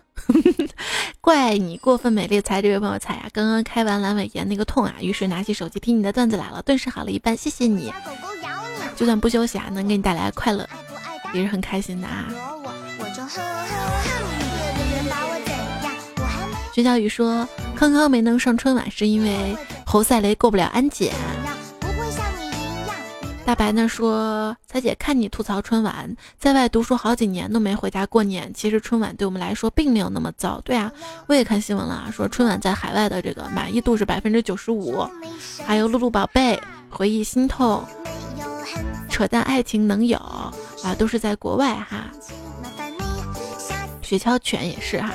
[1.22, 7.36] 怪你过分美丽才这位朋友猜呀，刚刚开完阑尾炎那个痛啊，于是拿起手机听你的段子来了，顿时好了一半。
[7.36, 7.92] 谢谢你，
[8.96, 10.68] 就算不休息啊，能给你带来快乐。
[11.34, 12.28] 也是很开心的啊。
[16.74, 21.14] 薛小雨说，康康没能上春晚是因为侯赛雷过不了安检。
[23.44, 28.54] 大白呢说，彩姐看你吐槽春晚，在外读书好几年都没回家过年。
[28.54, 30.62] 其实春晚对我们来说并没有那么糟。
[30.62, 30.92] 对啊，
[31.28, 35.06] 我也看新闻了，说春晚在海外的这个满意度是百分之九十五。
[35.66, 37.84] 还有露露宝贝，回忆心痛，
[39.10, 40.18] 扯淡爱情能有。
[40.18, 42.06] 啊，都是在国外哈。
[44.02, 45.12] 雪橇犬也是哈，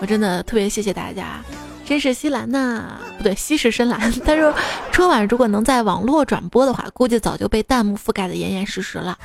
[0.00, 1.42] 我真的特别谢谢大家。
[1.90, 3.98] 真是西兰呐，不对，西是深蓝。
[4.20, 4.54] 他说，
[4.92, 9.18] 春晚如果能在网络转播的话，估计早就被弹幕覆盖的严严实实了。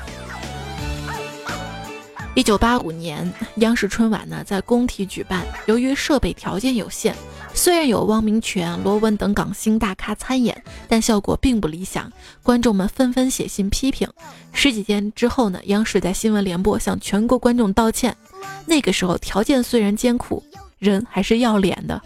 [2.33, 7.15] 一九八五年，央视春晚呢在工体举办，由于设备条件有限。
[7.53, 10.59] 虽然有汪明荃、罗文等港星大咖参演，
[10.89, 12.11] 但效果并不理想，
[12.41, 14.09] 观众们纷纷写信批评。
[14.53, 18.17] 十几天之后呢，央视在新闻联播向全国观众道歉。
[18.65, 20.43] 那个时候条件虽然艰苦，
[20.79, 22.01] 人还是要脸的。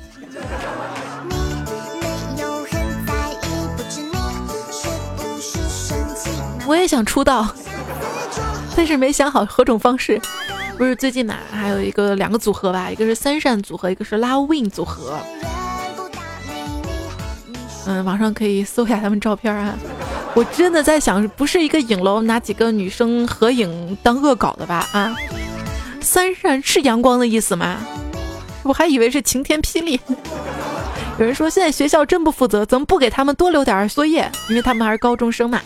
[6.68, 7.48] 我也想出道，
[8.76, 10.22] 但是没想好何种方式。
[10.78, 15.20] 不是最近嘛，还有一个两个组合吧，一个是三扇组合，一个是拉 win 组合。
[17.88, 19.76] 嗯，网上可以搜一下他们照片啊。
[20.36, 24.88] 我真的在想，不是一个影楼拿几个女生合影当恶搞的吧？
[24.94, 25.16] 啊，
[26.00, 27.78] 三扇是阳光的意思吗？
[28.64, 30.00] 我还以为是晴天霹雳。
[31.18, 34.32] 有人说现在学校真不负责，怎么不给他们多留点作业？
[34.48, 35.62] 因为他们还是高中生嘛。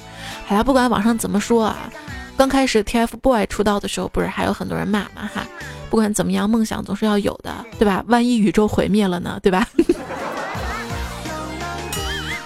[0.48, 1.90] 哎呀，不管网上怎么说啊。
[2.36, 5.30] 刚开始 TFBOY 出道的时候，不是还有很多人骂吗？
[5.34, 5.46] 哈，
[5.92, 8.04] 不管怎么样，梦想总是要有的，对吧？
[8.08, 9.68] 万一宇宙毁灭了呢，对吧？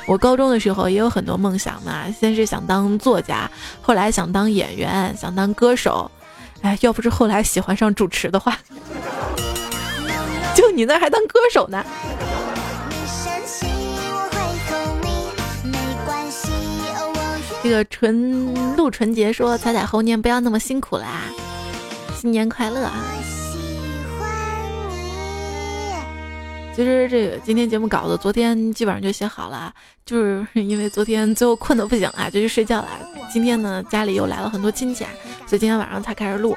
[0.06, 3.50] 我高中的时候也有很多梦想嘛，先是想当作家，
[3.82, 6.12] 后来想当演员，想当歌手。
[6.62, 8.58] 哎，要不是后来喜欢上主持的话，
[10.58, 11.86] 就你那还当歌手呢？
[17.62, 21.26] 这个纯陆纯洁说：“彩彩猴年不要那么辛苦啦，
[22.20, 22.94] 新年快乐啊！”
[26.78, 29.74] 其实这个今天节目稿子昨天基本上就写好了，
[30.06, 32.88] 就是因为昨天最后困得不行啊，就去睡觉了。
[33.34, 35.04] 今天呢家里又来了很多亲戚，
[35.48, 36.56] 所以今天晚上才开始录。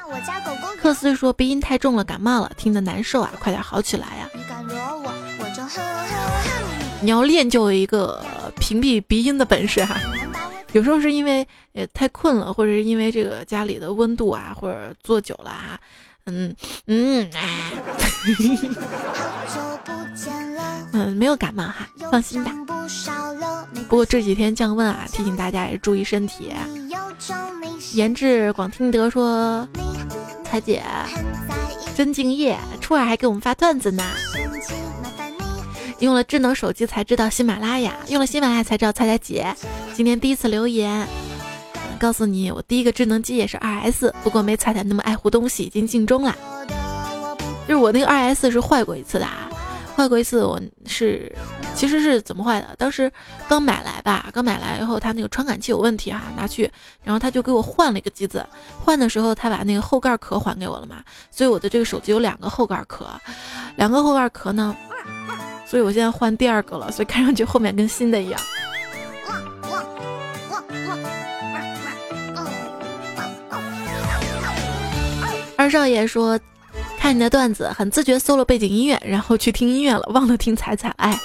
[0.79, 4.29] 克斯说鼻音太重了，感冒了，听得难受啊，快点好起来呀！
[7.01, 8.23] 你要练就一个
[8.59, 9.99] 屏蔽鼻音的本事哈。
[10.73, 15.79] 有时候是因为也太困了，或者是因为这个家里的温度啊，或者坐久了啊，
[16.25, 16.55] 嗯
[16.87, 17.73] 嗯，哎，
[20.93, 22.51] 嗯，没有感冒哈，放心吧。
[23.89, 26.53] 不过这几天降温啊，提醒大家也注意身体。
[27.93, 29.67] 言志广听得说，
[30.45, 30.83] 彩姐
[31.95, 34.03] 真敬业，初二还给我们发段子呢。
[35.99, 39.53] 用了智能手机才知道喜马拉雅，用了喜马拉雅才知道彩彩姐
[39.93, 41.07] 今天第一次留言。
[42.01, 46.35] 告诉你，我第一个智能机也是二 S，不过没彩彩那么爱护东西，已经尽忠了。
[47.67, 49.47] 就是我那个二 S 是坏过一次的，啊，
[49.95, 51.31] 坏过一次，我是
[51.75, 52.75] 其实是怎么坏的？
[52.79, 53.09] 当时
[53.47, 56.67] 刚买来吧，刚买来以后，它那个传感器有问题哈，拿去，
[57.03, 58.43] 然后他就给我换了一个机子。
[58.83, 63.05] 换的时候，他把那个后盖壳还给我了嘛，所以我的这个手机有两个后盖壳，
[63.75, 64.75] 两个后盖壳呢，
[65.67, 68.41] 所以我现在换第二个了，所以看上去后面跟新的一样。
[75.61, 76.39] 二少爷说
[76.97, 80.89] ：“看你的段子，很自觉搜了背景音乐，然后去听音乐了，忘了听彩彩。
[80.97, 81.15] 哎，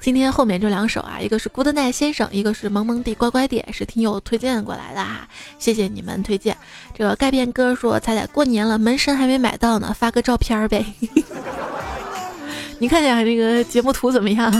[0.00, 5.28] 今天后面这两首啊，一个是 Good Night 先生，一个是萌萌地乖乖地，是听友推荐过来的哈，
[5.60, 6.56] 谢谢你们推荐。
[6.92, 10.84] 这个盖变哥说：彩彩过年了，门神还没买到呢，发个照片呗。
[12.80, 14.52] 你看一下这个节目图怎么样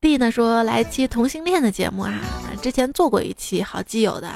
[0.00, 2.14] ？D 呢说来期同性恋的节目啊，
[2.62, 4.30] 之前做过一期好基友的。”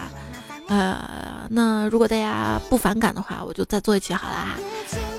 [0.66, 4.56] 呃，那如果大家不反感的话，我就再做一期好了。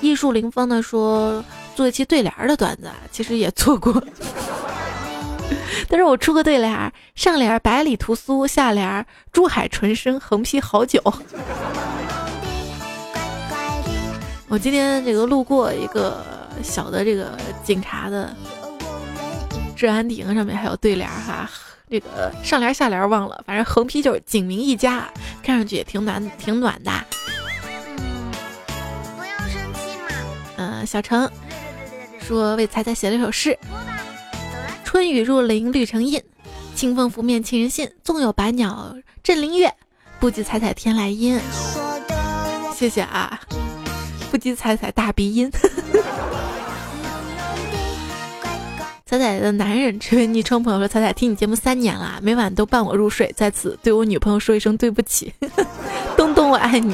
[0.00, 1.44] 艺术凌风的说
[1.74, 3.92] 做一期对联的段子，其实也做过，
[5.88, 11.00] 但是我出个对联，上联百里屠苏，下联珠海纯生，横批好酒。
[14.48, 16.24] 我今天这个路过一个
[16.62, 18.34] 小的这个警察的
[19.76, 21.48] 治安亭，上面还有对联哈。
[21.88, 25.08] 这个上联下联忘了，反正横批就是“景明一家”，
[25.42, 26.90] 看上去也挺暖，挺暖的。
[27.98, 28.30] 嗯
[29.16, 30.08] 不要生气嘛。
[30.56, 31.30] 嗯，小程
[32.20, 33.56] 说为彩彩写了一首诗
[34.84, 36.20] ：“春雨入林绿成荫，
[36.74, 37.88] 清风拂面沁人心。
[38.02, 39.70] 纵有百鸟振林樾，
[40.18, 41.40] 不及彩彩天籁音。”
[42.74, 43.40] 谢谢啊，
[44.30, 45.50] 不及彩彩大鼻音。
[49.08, 55.32] 彩彩的男人这位昵称朋友说：“彩彩听你节目三年了，每晚都伴我入睡，在此对我女朋友说一声对不起，
[56.18, 56.92] 东东我爱你。”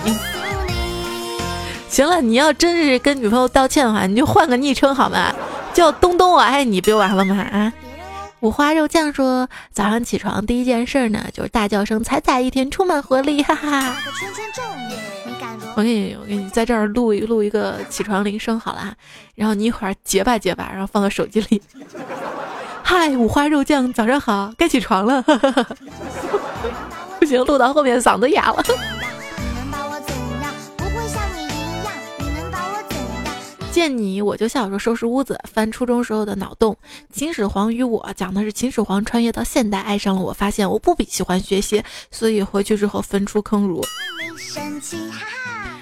[1.88, 5.34] 行了，你要真是跟女朋友道歉的话，你就换个昵称好吗？
[5.72, 7.34] 叫东东我爱你不就完了吗？
[7.50, 7.72] 啊！
[8.42, 13.94] 五花肉酱说：“早上起床第一件事呢，就是大叫声彩彩一天充满活力，哈哈。”
[15.76, 18.92] 我给你，我给你在这儿录一录一个起床铃声好了，
[19.36, 21.62] 然后你一会儿结吧结吧，然后放到手机里。
[22.82, 25.22] 嗨，五花肉酱，早上好，该起床了。
[27.20, 28.64] 不行，录到后面嗓子哑了。
[33.72, 36.76] 见你我就笑，说收拾屋子，翻初中时候的脑洞。
[37.10, 43.82] 秦始皇与我讲的是秦始皇穿越到现代，爱上了我，发现我不比喜欢学习，所以回去之后分出坑儒。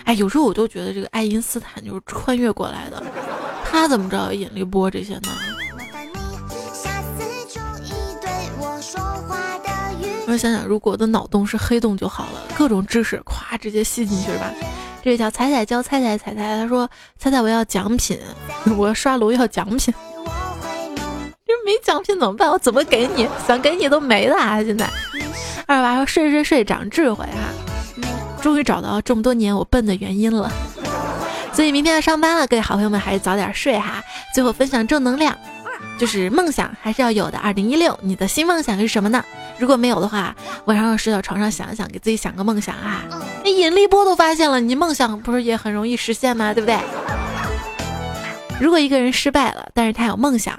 [0.05, 3.03] 哎，有时候我都觉得这个爱因斯坦就是穿越过来的，
[3.64, 5.28] 他怎么知道引力波这些呢？
[10.28, 14.55] 我想想，如果我的脑洞是黑洞就好了，各种知识咵直接吸进去是吧？
[15.03, 16.88] 这叫彩彩教彩彩彩彩，他说
[17.18, 18.18] 彩彩我要奖品，
[18.76, 19.94] 我要刷楼要奖品，
[21.46, 22.51] 这没奖品怎么办？
[22.51, 23.26] 我怎么给你？
[23.46, 24.62] 想给你都没了啊！
[24.62, 24.88] 现在
[25.66, 28.09] 二娃说睡睡睡长智慧哈，
[28.42, 30.51] 终于找到这么多年我笨的原因了，
[31.53, 34.03] 所以明天要上班了，各位好朋友们还是早点睡哈。
[34.34, 35.36] 最后分享正能量。
[35.98, 37.38] 就是梦想还是要有的。
[37.38, 39.24] 二零一六，你的新梦想是什么呢？
[39.58, 43.04] 如果没有的话，晚上睡到床上想一想，给自己想个梦想啊！
[43.44, 46.54] 那引力波都发现了，你梦想不是也很容易实现吗？
[46.54, 46.78] 对不对？
[48.60, 50.58] 如果一个人失败了，但是他有梦想，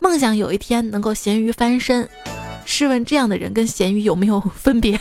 [0.00, 2.08] 梦想有一天能够咸鱼翻身，
[2.64, 5.00] 试问这样的人跟咸鱼有没有分别？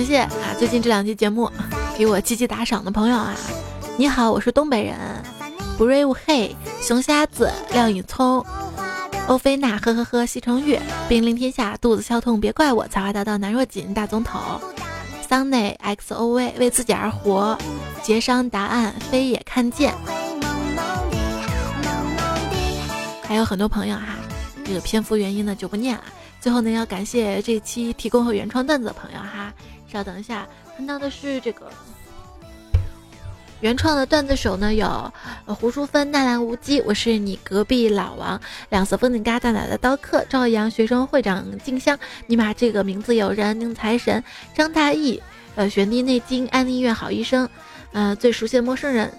[0.00, 1.50] 感谢啊，最近这两期节目。
[1.94, 3.36] 给我积极打赏的朋友啊，
[3.98, 4.96] 你好，我是东北人
[5.78, 8.42] ，brave hey，熊瞎子，廖颖聪，
[9.26, 14.40] 欧菲娜，呵呵呵，西城月，兵临天下，肚子笑痛别怪我，才华大道难若锦，大总统，
[15.28, 17.58] 桑内 x o v，为自己而活，
[18.02, 19.94] 节商答案，飞也看见，
[23.24, 24.16] 还有很多朋友哈，
[24.64, 26.04] 这个篇幅原因呢就不念了。
[26.40, 29.52] 最后呢，要感谢这期提供和原创段子的朋友哈，
[29.90, 30.46] 稍等一下。
[30.76, 31.70] 看到的是这个
[33.60, 35.12] 原创的段子手呢，有
[35.46, 44.24] 胡淑芬、纳兰无羁，我是你隔壁老王，两色风景嘎大奶的刀客，朝阳学生会长静香，尼玛这个名字有人，宁财神
[44.54, 45.22] 张大义，
[45.56, 47.46] 呃，玄帝内经安利医院好医生，
[47.92, 49.12] 呃，最熟悉的陌生人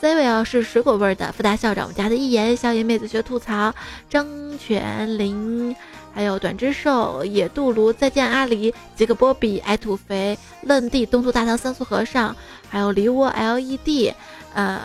[0.00, 3.74] ，C 位啊是水果味的，复大校长我们家的一言，小野妹子学吐槽，
[4.08, 4.24] 张
[4.58, 5.74] 泉灵，
[6.14, 12.34] 还有短之兽，野渡卢，再见阿狸，杰克波比，爱土肥，愣地，东土大唐三苏和尚，
[12.68, 14.14] 还有梨窝 LED，
[14.54, 14.80] 呃，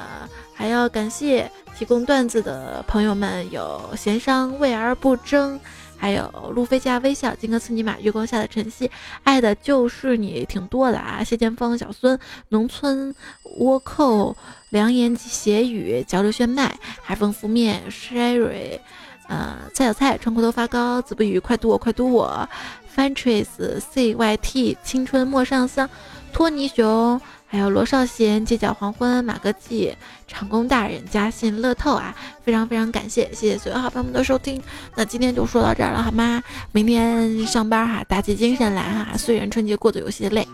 [0.54, 5.60] 还要感谢提供段子的朋友们，有闲商为而不争。
[6.00, 8.88] 还有路飞加微笑，金戈刺尼玛，月光下的晨曦，
[9.24, 11.24] 爱的就是你，挺多的啊！
[11.24, 12.20] 谢剑锋，小孙，
[12.50, 13.16] 农村
[13.60, 14.38] 倭寇，
[14.70, 18.80] 良言及邪语，交流炫迈，海风拂面，Sherry，
[19.28, 22.48] 呃，菜小菜，穿裤头发高，子不语，快读我，快读我
[22.96, 25.90] ，Fantrace，CYT，青春莫上香，
[26.34, 27.20] 托尼熊。
[27.50, 29.96] 还有罗少贤、街角黄昏、马哥记、
[30.28, 32.14] 长工大人、嘉信乐透啊，
[32.44, 34.62] 非常非常感谢，谢谢所有好朋友们的收听。
[34.96, 36.44] 那今天就说到这儿了，好吗？
[36.74, 39.16] 明天上班哈，打起精神来哈。
[39.18, 40.46] 虽然春节过得有些累，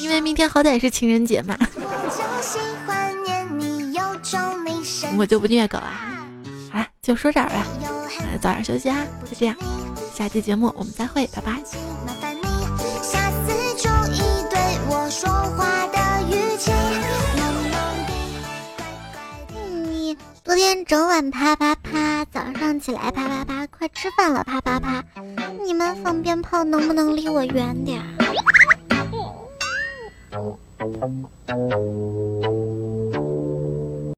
[0.00, 1.56] 因为明天好歹是情人节嘛。
[5.16, 5.92] 我就不虐狗了，
[6.74, 7.64] 好了，就说这儿吧。
[8.40, 9.54] 早点休息啊，就这样，
[10.12, 11.52] 下期节目我们再会，拜拜。
[15.10, 15.98] 说话的
[16.28, 16.72] 语气。
[19.62, 25.04] 你昨天整晚啪啪啪，早上起来啪啪啪，快吃饭了啪啪啪。
[25.64, 28.08] 你们放鞭炮能不能离我远点儿？